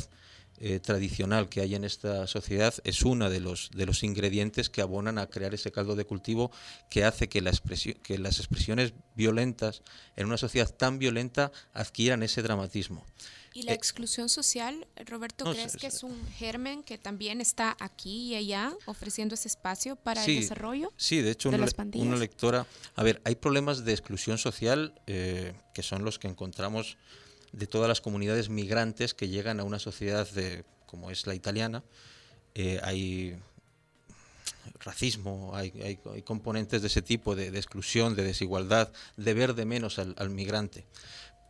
[0.66, 4.82] Eh, tradicional que hay en esta sociedad es uno de los, de los ingredientes que
[4.82, 6.51] abonan a crear ese caldo de cultivo
[6.89, 9.82] que hace que, la expresión, que las expresiones violentas
[10.16, 13.05] en una sociedad tan violenta adquieran ese dramatismo.
[13.53, 18.36] ¿Y la exclusión social, Roberto, crees que es un germen que también está aquí y
[18.36, 20.93] allá ofreciendo ese espacio para el desarrollo?
[20.95, 22.66] Sí, de hecho, una, una, lectora.
[22.95, 26.95] A ver, hay problemas de exclusión social eh, que son los que encontramos
[27.53, 31.83] de todas las comunidades migrantes que llegan a una sociedad de, como es la italiana.
[32.55, 33.37] Eh, hay
[34.79, 39.99] racismo, hay, hay, componentes de ese tipo, de, exclusión, de desigualdad, de ver de menos
[39.99, 40.85] al, migrante.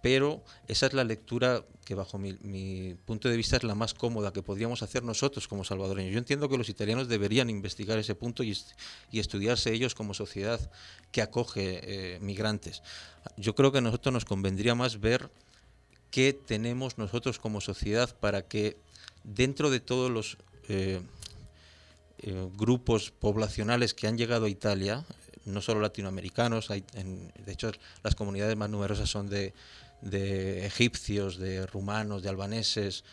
[0.02, 4.34] Pero esa es la lectura que bajo mi, punto de vista es la más cómoda
[4.34, 6.12] que podríamos hacer nosotros como salvadoreños.
[6.12, 8.58] Yo entiendo que los italianos deberían investigar ese punto y,
[9.12, 10.60] y estudiarse ellos como sociedad
[11.12, 12.84] que acoge eh, migrantes.
[13.38, 15.30] Yo creo que a nosotros nos convendría más ver
[16.14, 18.78] qué tenemos nosotros como sociedad para que
[19.24, 20.38] dentro de todos los
[20.70, 21.02] eh,
[22.20, 25.04] eh, grupos poblacionales que han llegado a Italia,
[25.46, 27.72] no solo latinoamericanos, hay, de hecho
[28.04, 29.56] las comunidades más numerosas son de,
[30.64, 33.04] egipcios, de rumanos, de albaneses,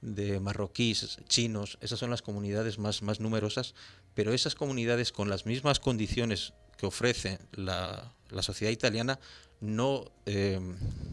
[0.00, 3.76] de marroquíes, chinos, esas son las comunidades más, más numerosas,
[4.16, 9.20] pero esas comunidades con las mismas condiciones que ofrece la, la sociedad italiana
[9.60, 10.60] no, eh,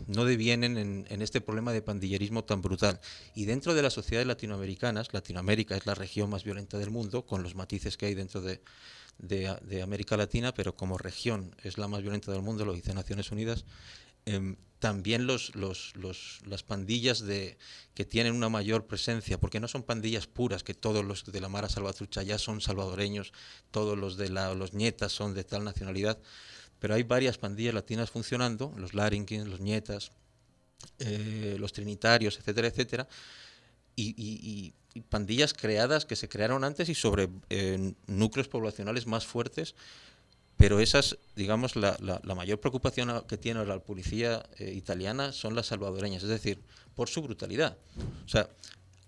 [0.07, 2.99] no devienen en, este problema de pandillerismo tan brutal.
[3.33, 7.43] Y dentro de las sociedades latinoamericanas, Latinoamérica es la región más violenta del mundo, con
[7.43, 8.61] los matices que hay dentro de,
[9.17, 13.31] de, América Latina, pero como región es la más violenta del mundo, lo dice Naciones
[13.31, 13.65] Unidas.
[14.25, 17.57] Em, también los, los, los, las pandillas de,
[17.95, 21.49] que tienen una mayor presencia, porque no son pandillas puras, que todos los de la
[21.49, 23.33] Mara Salvatrucha ya son salvadoreños,
[23.71, 26.19] todos los de los nietas son de tal nacionalidad,
[26.79, 30.11] pero hay varias pandillas latinas funcionando, los Laringkins, los Nietas,
[30.99, 33.07] eh, los Trinitarios, etcétera, etcétera,
[33.95, 34.73] y,
[35.09, 39.75] pandillas creadas que se crearon antes y sobre eh, núcleos poblacionales más fuertes,
[40.57, 41.97] pero esas, digamos, la,
[42.35, 46.61] mayor preocupación que tiene la policía eh, italiana son las salvadoreñas, es decir,
[46.95, 47.77] por su brutalidad.
[48.25, 48.49] O sea,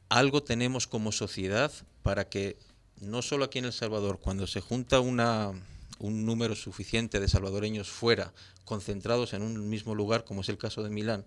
[0.09, 1.71] algo tenemos como sociedad
[2.03, 2.57] para que
[2.99, 5.53] no solo aquí en El Salvador, cuando se junta una
[5.99, 8.33] un número suficiente de salvadoreños fuera,
[8.65, 11.25] concentrados en un mismo lugar, como es el caso de Milán,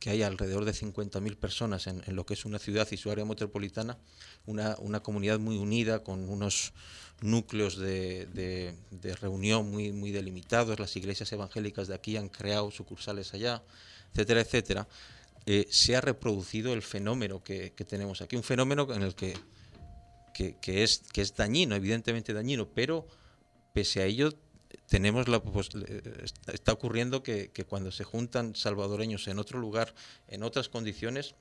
[0.00, 3.26] que hay alrededor de 50.000 personas en, lo que es una ciudad y su área
[3.26, 3.98] metropolitana,
[4.46, 6.72] una, una comunidad muy unida, con unos
[7.20, 8.26] núcleos de,
[8.90, 13.62] de, reunión muy, muy delimitados, las iglesias evangélicas de aquí han creado sucursales allá,
[14.12, 14.88] etcétera, etcétera,
[15.44, 19.34] eh, se ha reproducido el fenómeno que, que, tenemos aquí, un fenómeno en el que,
[20.32, 23.06] que, que, es, que es dañino, evidentemente dañino, pero
[23.72, 24.32] pese a ello,
[24.88, 25.42] tenemos la
[26.52, 29.94] está ocurriendo que, cuando se juntan salvadoreños en otro lugar,
[30.28, 31.34] en otras condiciones,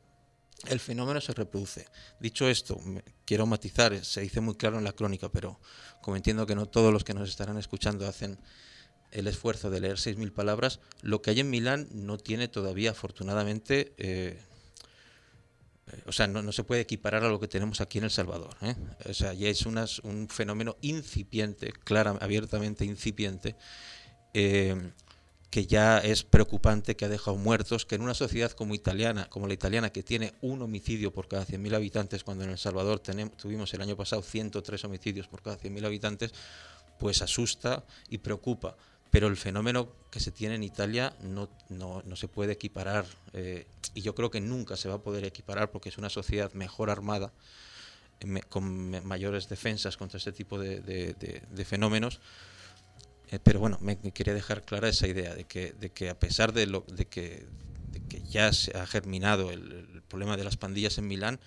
[0.67, 1.87] el fenómeno se reproduce.
[2.19, 2.79] Dicho esto,
[3.25, 5.59] quiero matizar, se dice muy claro en la crónica, pero
[6.01, 8.39] como entiendo que no todos los que nos estarán escuchando hacen
[9.11, 13.93] el esfuerzo de leer 6.000 palabras, lo que hay en Milán no tiene todavía, afortunadamente,
[13.97, 14.39] eh,
[16.05, 18.55] o sea, no, se puede equiparar a lo que tenemos aquí en El Salvador.
[18.61, 18.75] ¿eh?
[19.09, 23.55] O sea, ya es un fenómeno incipiente, clara, abiertamente incipiente,
[24.33, 24.91] eh,
[25.49, 29.47] que ya es preocupante, que ha dejado muertos, que en una sociedad como italiana, como
[29.47, 33.73] la italiana, que tiene un homicidio por cada 100.000 habitantes, cuando en El Salvador tuvimos
[33.73, 36.33] el año pasado 103 homicidios por cada 100.000 habitantes,
[36.99, 38.75] pues asusta y preocupa
[39.11, 43.65] pero el fenómeno que se tiene en Italia no, no, no se puede equiparar eh,
[43.93, 46.89] y yo creo que nunca se va a poder equiparar porque es una sociedad mejor
[46.89, 47.31] armada,
[48.49, 52.19] con mayores defensas contra este tipo de, de, fenómenos.
[53.31, 56.51] Eh, pero bueno, me, quería dejar clara esa idea de que, de que a pesar
[56.51, 57.47] de, lo, de, que,
[58.27, 61.39] ya se ha germinado el problema de las pandillas en Milán,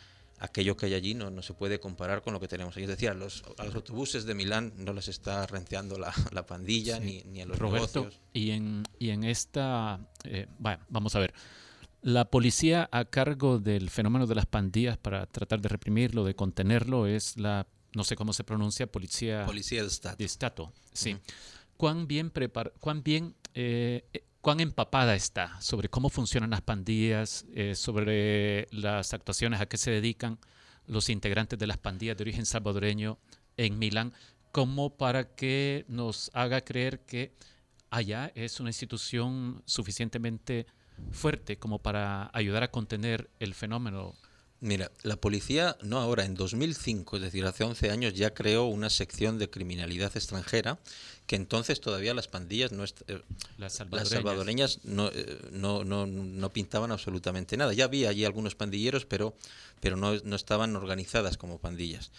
[0.42, 2.82] aquello que hay allí no, no se puede comparar con lo que tenemos ahí.
[2.82, 7.22] Es decir, a los, autobuses de Milán no les está renteando la, la pandilla ni,
[7.22, 10.48] ni, a los Roberto, Y en, y en esta, eh,
[10.88, 11.32] vamos a ver,
[12.02, 17.06] la policía a cargo del fenómeno de las pandillas para tratar de reprimirlo, de contenerlo,
[17.06, 19.46] es la, no sé cómo se pronuncia, policía...
[19.46, 20.72] Policía de Estado.
[20.72, 21.16] De sí.
[21.76, 24.04] ¿Cuán bien, prepar, cuán bien eh,
[24.42, 29.92] cuán empapada está sobre cómo funcionan las pandillas, eh, sobre las actuaciones a qué se
[29.92, 30.38] dedican
[30.86, 33.18] los integrantes de las pandillas de origen salvadoreño
[33.56, 34.12] en Milán,
[34.50, 37.32] como para que nos haga creer que
[37.88, 40.66] allá es una institución suficientemente
[41.12, 44.14] fuerte como para ayudar a contener el fenómeno
[44.62, 48.90] Mira, la policía, no ahora, en 2005, es decir, hace 11 años, ya creó una
[48.90, 50.78] sección de criminalidad extranjera,
[51.26, 53.22] que entonces todavía las pandillas, no eh,
[53.58, 57.72] las salvadoreñas, eh, no, no, no, pintaban absolutamente nada.
[57.72, 59.34] Ya había allí algunos pandilleros, pero,
[59.80, 62.12] pero no, no estaban organizadas como pandillas.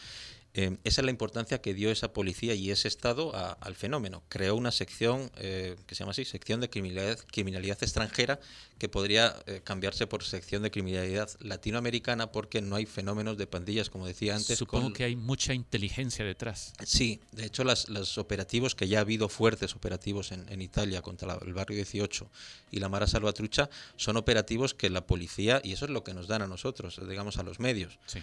[0.55, 4.21] Eh, esa es la importancia que dio esa policía y ese Estado al fenómeno.
[4.29, 8.39] Creó una sección eh, que se llama así, sección de criminalidad, criminalidad extranjera,
[8.77, 13.89] que podría eh, cambiarse por sección de criminalidad latinoamericana porque no hay fenómenos de pandillas,
[13.89, 14.59] como decía antes.
[14.59, 16.73] Supongo que hay mucha inteligencia detrás.
[16.85, 21.53] Sí, de hecho los operativos, que ya ha habido fuertes operativos en, Italia contra el
[21.53, 22.29] barrio 18
[22.71, 26.27] y la Mara Salvatrucha, son operativos que la policía, y eso es lo que nos
[26.27, 27.97] dan a nosotros, digamos a los medios.
[28.05, 28.19] Sí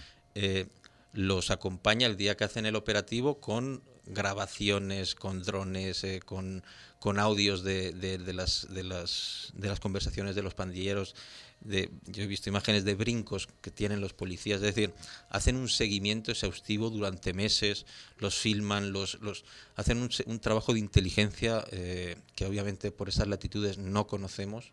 [1.13, 6.63] los acompaña el día que hacen el operativo con grabaciones, con drones, eh, con,
[6.99, 11.15] con, audios de, de, las, de, las, de las conversaciones de los pandilleros.
[11.63, 14.95] Yo he visto imágenes de brincos que tienen los policías, es decir,
[15.29, 17.85] hacen un seguimiento exhaustivo durante meses,
[18.19, 19.45] los filman, los, los
[19.77, 24.73] hacen un, un trabajo de inteligencia eh, que obviamente por esas latitudes no conocemos.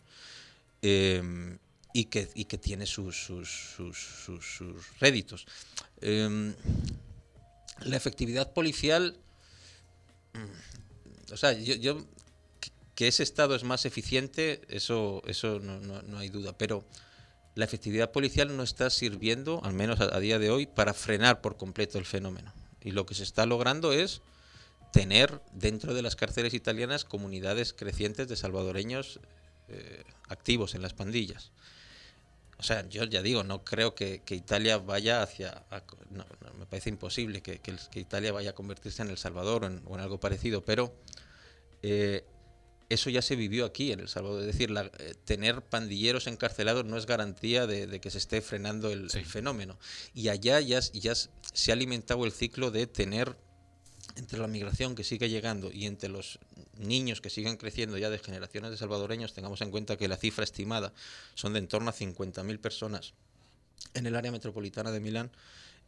[0.81, 1.57] Eh,
[1.97, 5.47] y que, y que tiene sus, sus, sus, sus réditos.
[5.99, 6.53] Em,
[7.81, 9.17] la efectividad policial,
[10.33, 12.05] mm, o sea, yo, yo,
[12.93, 16.85] que ese Estado es más eficiente, eso, eso no, no, hay duda, pero
[17.55, 21.57] la efectividad policial no está sirviendo, al menos a, día de hoy, para frenar por
[21.57, 22.53] completo el fenómeno.
[22.83, 24.21] Y lo que se está logrando es
[24.93, 29.19] tener dentro de las cárceles italianas comunidades crecientes de salvadoreños
[29.69, 31.51] eh, activos en las pandillas.
[32.59, 35.63] O sea, yo ya digo, no creo que, Italia vaya hacia...
[36.57, 37.61] me parece imposible que,
[37.93, 40.95] Italia vaya a convertirse en El Salvador o en, algo parecido, pero
[41.83, 42.25] eh,
[42.89, 44.41] eso ya se vivió aquí en El Salvador.
[44.41, 49.07] Es decir, eh, tener pandilleros encarcelados no es garantía de, que se esté frenando el,
[49.13, 49.77] el, fenómeno.
[50.15, 53.35] Y allá ya, ya se ha alimentado el ciclo de tener
[54.17, 56.39] entre la migración que sigue llegando y entre los
[56.77, 60.43] niños que siguen creciendo ya de generaciones de salvadoreños, tengamos en cuenta que la cifra
[60.43, 60.93] estimada
[61.35, 63.13] son de en torno a 50.000 personas
[63.93, 65.31] en el área metropolitana de Milán,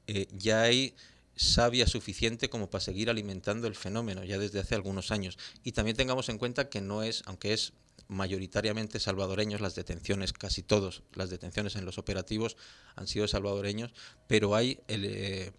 [0.07, 0.95] eh, ya hay
[1.36, 5.38] savia suficiente como para seguir alimentando el fenómeno ya desde hace algunos años.
[5.63, 7.73] Y también tengamos en cuenta que no es, aunque es
[8.07, 12.57] mayoritariamente salvadoreños las detenciones, casi todos las detenciones en los operativos
[12.95, 13.91] han sido salvadoreños,
[14.27, 15.05] pero hay el...
[15.05, 15.51] Eh,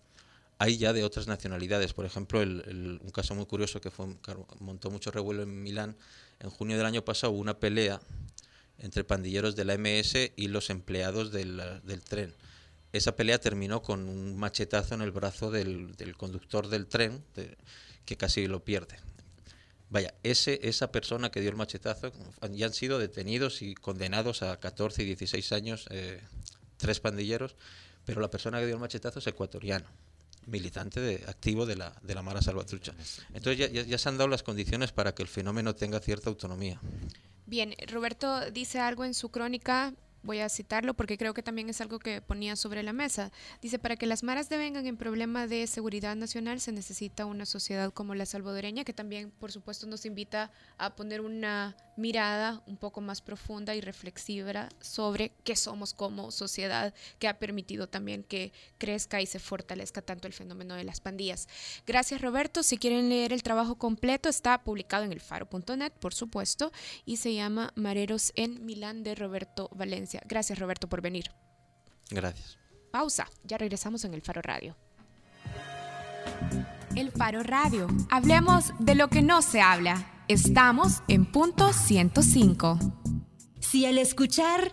[0.60, 1.94] hay ya de otras nacionalidades.
[1.94, 3.90] Por ejemplo, un caso muy curioso que,
[4.58, 5.96] montó mucho revuelo en Milán,
[6.38, 7.98] en junio del año pasado hubo una pelea
[8.76, 11.62] entre pandilleros de la MS y los empleados del,
[12.06, 12.34] tren.
[12.92, 17.24] Esa pelea terminó con un machetazo en el brazo del, conductor del tren,
[18.04, 18.98] que casi lo pierde.
[19.88, 22.12] Vaya, ese, esa persona que dio el machetazo
[22.50, 26.20] ya han sido detenidos y condenados a 14 y 16 años, eh,
[26.76, 27.56] tres pandilleros,
[28.04, 29.86] pero la persona que dio el machetazo es ecuatoriano
[30.46, 32.94] militante de, activo de la, de la Mara Salvatrucha.
[33.34, 36.80] Entonces ya, ya, se han dado las condiciones para que el fenómeno tenga cierta autonomía.
[37.46, 41.80] Bien, Roberto dice algo en su crónica voy a citarlo porque creo que también es
[41.80, 43.30] algo que ponía sobre la mesa.
[43.62, 47.92] Dice, para que las maras devengan en problema de seguridad nacional se necesita una sociedad
[47.92, 53.00] como la salvadoreña, que también, por supuesto, nos invita a poner una mirada un poco
[53.00, 59.20] más profunda y reflexiva sobre qué somos como sociedad, que ha permitido también que crezca
[59.20, 61.48] y se fortalezca tanto el fenómeno de las pandillas.
[61.86, 62.62] Gracias, Roberto.
[62.62, 66.72] Si quieren leer el trabajo completo, está publicado en el faro.net, por supuesto,
[67.04, 70.09] y se llama Mareros en Milán de Roberto Valencia.
[70.26, 71.30] Gracias Roberto por venir.
[72.10, 72.58] Gracias.
[72.90, 74.76] Pausa, ya regresamos en el Faro Radio.
[76.96, 77.86] El Faro Radio.
[78.10, 80.24] Hablemos de lo que no se habla.
[80.26, 82.78] Estamos en punto 105.
[83.60, 84.72] Si al escuchar...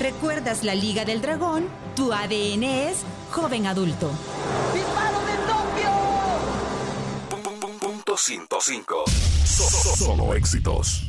[0.00, 1.66] ¿Recuerdas la Liga del Dragón?
[1.96, 4.10] Tu ADN es joven adulto.
[8.18, 9.04] 105.
[9.96, 11.07] Solo éxitos.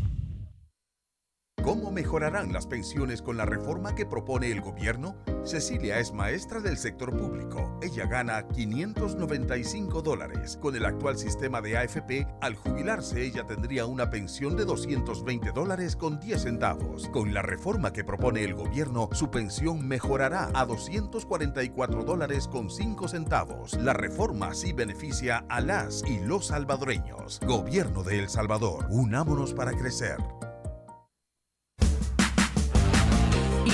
[1.64, 5.18] ¿Cómo mejorarán las pensiones con la reforma que propone el gobierno?
[5.44, 7.78] Cecilia es maestra del sector público.
[7.82, 10.58] Ella gana 595 dólares.
[10.58, 15.96] Con el actual sistema de AFP, al jubilarse ella tendría una pensión de 220 dólares
[15.96, 17.10] con 10 centavos.
[17.10, 23.08] Con la reforma que propone el gobierno, su pensión mejorará a 244 dólares con 5
[23.10, 23.74] centavos.
[23.74, 27.42] La reforma sí beneficia a las y los salvadoreños.
[27.46, 30.18] Gobierno de El Salvador, unámonos para crecer.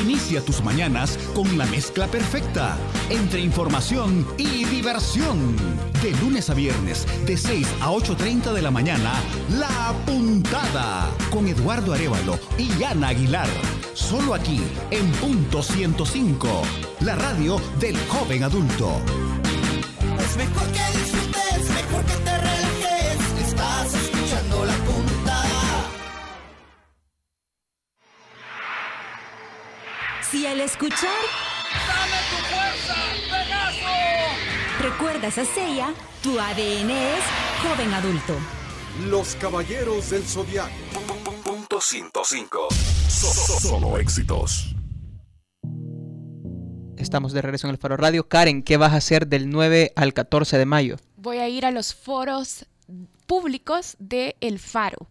[0.02, 2.78] Inicia tus mañanas con la mezcla perfecta
[3.10, 5.56] entre información y diversión.
[6.02, 9.14] De lunes a viernes, de 6 a 8.30 de la mañana,
[9.58, 13.48] La Puntada con Eduardo Arevalo y Ana Aguilar.
[13.93, 16.62] Solo aquí, en punto 105,
[17.02, 19.02] la radio del joven adulto.
[20.20, 22.75] Es mejor que disfrutes, mejor que te relajes.
[30.32, 31.10] Si al escuchar
[31.88, 32.96] ¡Dame tu fuerza,
[33.32, 34.82] Pegaso!
[34.82, 37.24] recuerdas a Seiya, tu ADN es
[37.64, 38.36] joven adulto.
[39.08, 40.70] Los caballeros del zodiaco.
[41.44, 42.68] Punto 105.
[43.08, 44.76] So- so- Solo éxitos.
[46.98, 48.28] Estamos de regreso en el Faro Radio.
[48.28, 50.96] Karen, ¿qué vas a hacer del 9 al 14 de mayo?
[51.18, 52.66] Voy a ir a los foros
[53.28, 55.10] públicos de El Faro.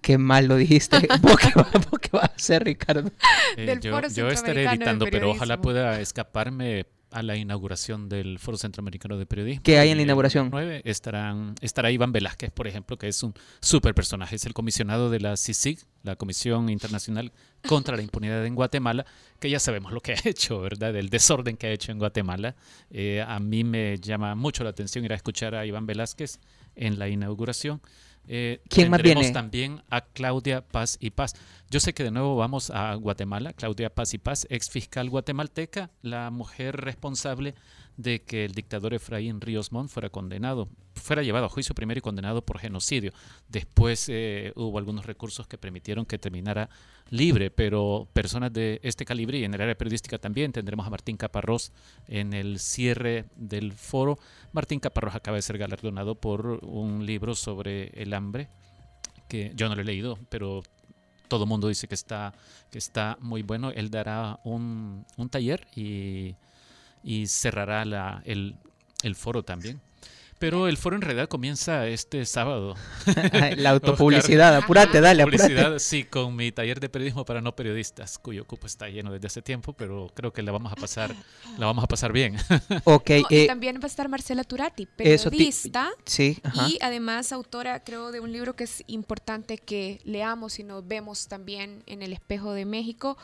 [0.00, 0.98] Qué mal lo dijiste.
[1.20, 3.10] ¿Vos qué, vas- vos qué vas a hacer, Ricardo?
[3.56, 8.38] Eh, Del yo, Foro yo estaré editando, pero ojalá pueda escaparme a la inauguración del
[8.38, 9.62] Foro Centroamericano de Periodismo.
[9.64, 10.48] ¿Qué hay en la El inauguración?
[10.52, 14.36] 9 estarán, estará Iván Velázquez, por ejemplo, que es un super personaje.
[14.36, 17.32] Es el comisionado de la CICIG, la Comisión Internacional
[17.66, 19.06] contra la Impunidad en Guatemala,
[19.40, 20.94] que ya sabemos lo que ha hecho, ¿verdad?
[20.94, 22.54] El desorden que ha hecho en Guatemala.
[22.92, 26.38] Eh, a mí me llama mucho la atención ir a escuchar a Iván Velázquez
[26.76, 27.80] en la inauguración.
[28.26, 29.34] Eh, ¿Quién más tendremos viene?
[29.34, 31.34] también a Claudia Paz y Paz.
[31.70, 33.52] Yo sé que de nuevo vamos a Guatemala.
[33.52, 37.54] Claudia Paz y Paz, ex fiscal guatemalteca, la mujer responsable
[38.02, 42.02] de que el dictador Efraín Ríos Montt fuera condenado, fuera llevado a juicio primero y
[42.02, 43.12] condenado por genocidio.
[43.48, 46.70] Después eh, hubo algunos recursos que permitieron que terminara
[47.10, 51.16] libre, pero personas de este calibre y en el área periodística también tendremos a Martín
[51.16, 51.72] Caparrós
[52.08, 54.18] en el cierre del foro.
[54.52, 58.48] Martín Caparrós acaba de ser galardonado por un libro sobre el hambre
[59.28, 60.62] que yo no lo he leído, pero
[61.28, 62.34] todo el mundo dice que está,
[62.70, 63.70] que está muy bueno.
[63.70, 66.34] Él dará un, un taller y,
[67.02, 68.56] y cerrará la, el,
[69.02, 69.80] el foro también.
[70.38, 72.74] Pero el foro en realidad comienza este sábado.
[73.58, 75.42] La autopublicidad, apúrate, dale, apúrate.
[75.42, 79.26] Publicidad, sí, con mi taller de periodismo para no periodistas, cuyo cupo está lleno desde
[79.26, 81.14] hace tiempo, pero creo que la vamos a pasar,
[81.58, 82.36] la vamos a pasar bien.
[82.84, 85.90] Ok, No, y eh, también va a estar Marcela Turati, eso periodista.
[86.06, 86.68] sí, ajá.
[86.68, 91.28] Y además autora, creo, de un libro que es importante que leamos y nos vemos
[91.28, 93.18] también en el espejo de México.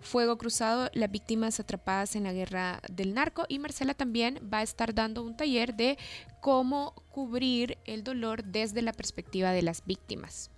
[0.00, 3.44] Fuego Cruzado, las víctimas atrapadas en la guerra del narco.
[3.48, 5.98] Y Marcela también va a estar dando un taller de
[6.40, 10.50] cómo cubrir el dolor desde la perspectiva de las víctimas.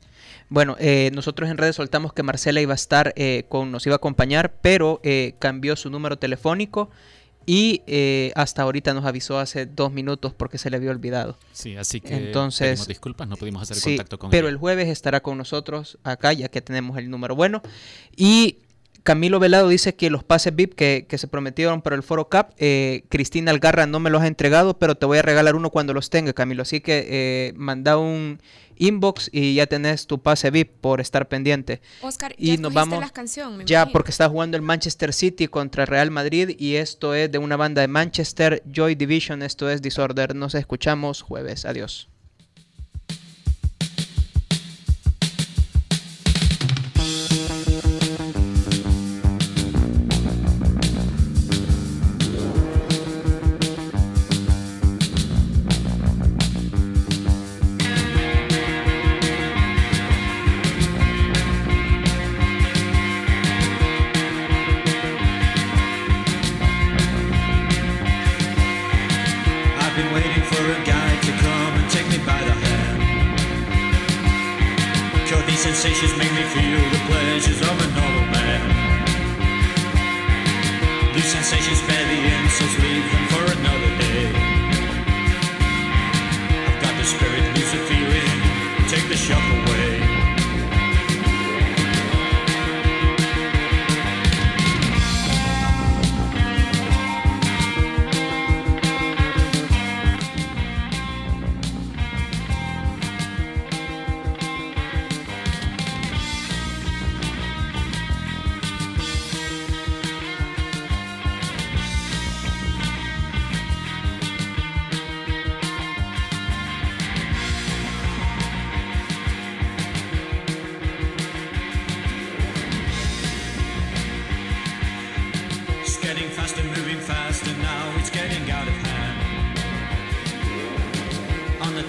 [0.49, 3.95] Bueno, eh, nosotros en redes soltamos que Marcela iba a estar eh, con, nos iba
[3.95, 6.91] a acompañar, pero eh, cambió su número telefónico
[7.47, 11.39] y eh, hasta ahorita nos avisó hace dos minutos porque se le había olvidado.
[11.53, 14.53] Sí, así que Entonces, pedimos disculpas, no pudimos hacer sí, contacto con pero ella.
[14.53, 17.63] el jueves estará con nosotros acá, ya que tenemos el número bueno.
[18.17, 18.59] Y
[19.03, 22.53] Camilo Velado dice que los pases VIP que, que se prometieron para el Foro Cap,
[22.59, 25.95] eh, Cristina Algarra no me los ha entregado, pero te voy a regalar uno cuando
[25.95, 26.63] los tenga, Camilo.
[26.63, 28.41] Así que eh, manda un
[28.77, 31.81] inbox y ya tenés tu pase VIP por estar pendiente.
[32.01, 33.93] Oscar, y ya nos vamos las canciones, me ya imagino.
[33.93, 37.83] porque está jugando el Manchester City contra Real Madrid y esto es de una banda
[37.83, 40.35] de Manchester Joy Division, esto es Disorder.
[40.35, 41.65] Nos escuchamos jueves.
[41.65, 42.09] Adiós.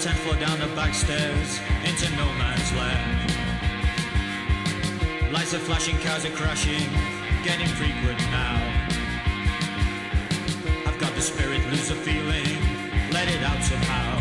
[0.01, 3.31] ten floor down the back stairs into no man's land.
[5.31, 6.89] Lights are flashing, cars are crashing,
[7.43, 8.57] getting frequent now.
[10.87, 12.57] I've got the spirit, lose the feeling,
[13.11, 14.20] let it out somehow.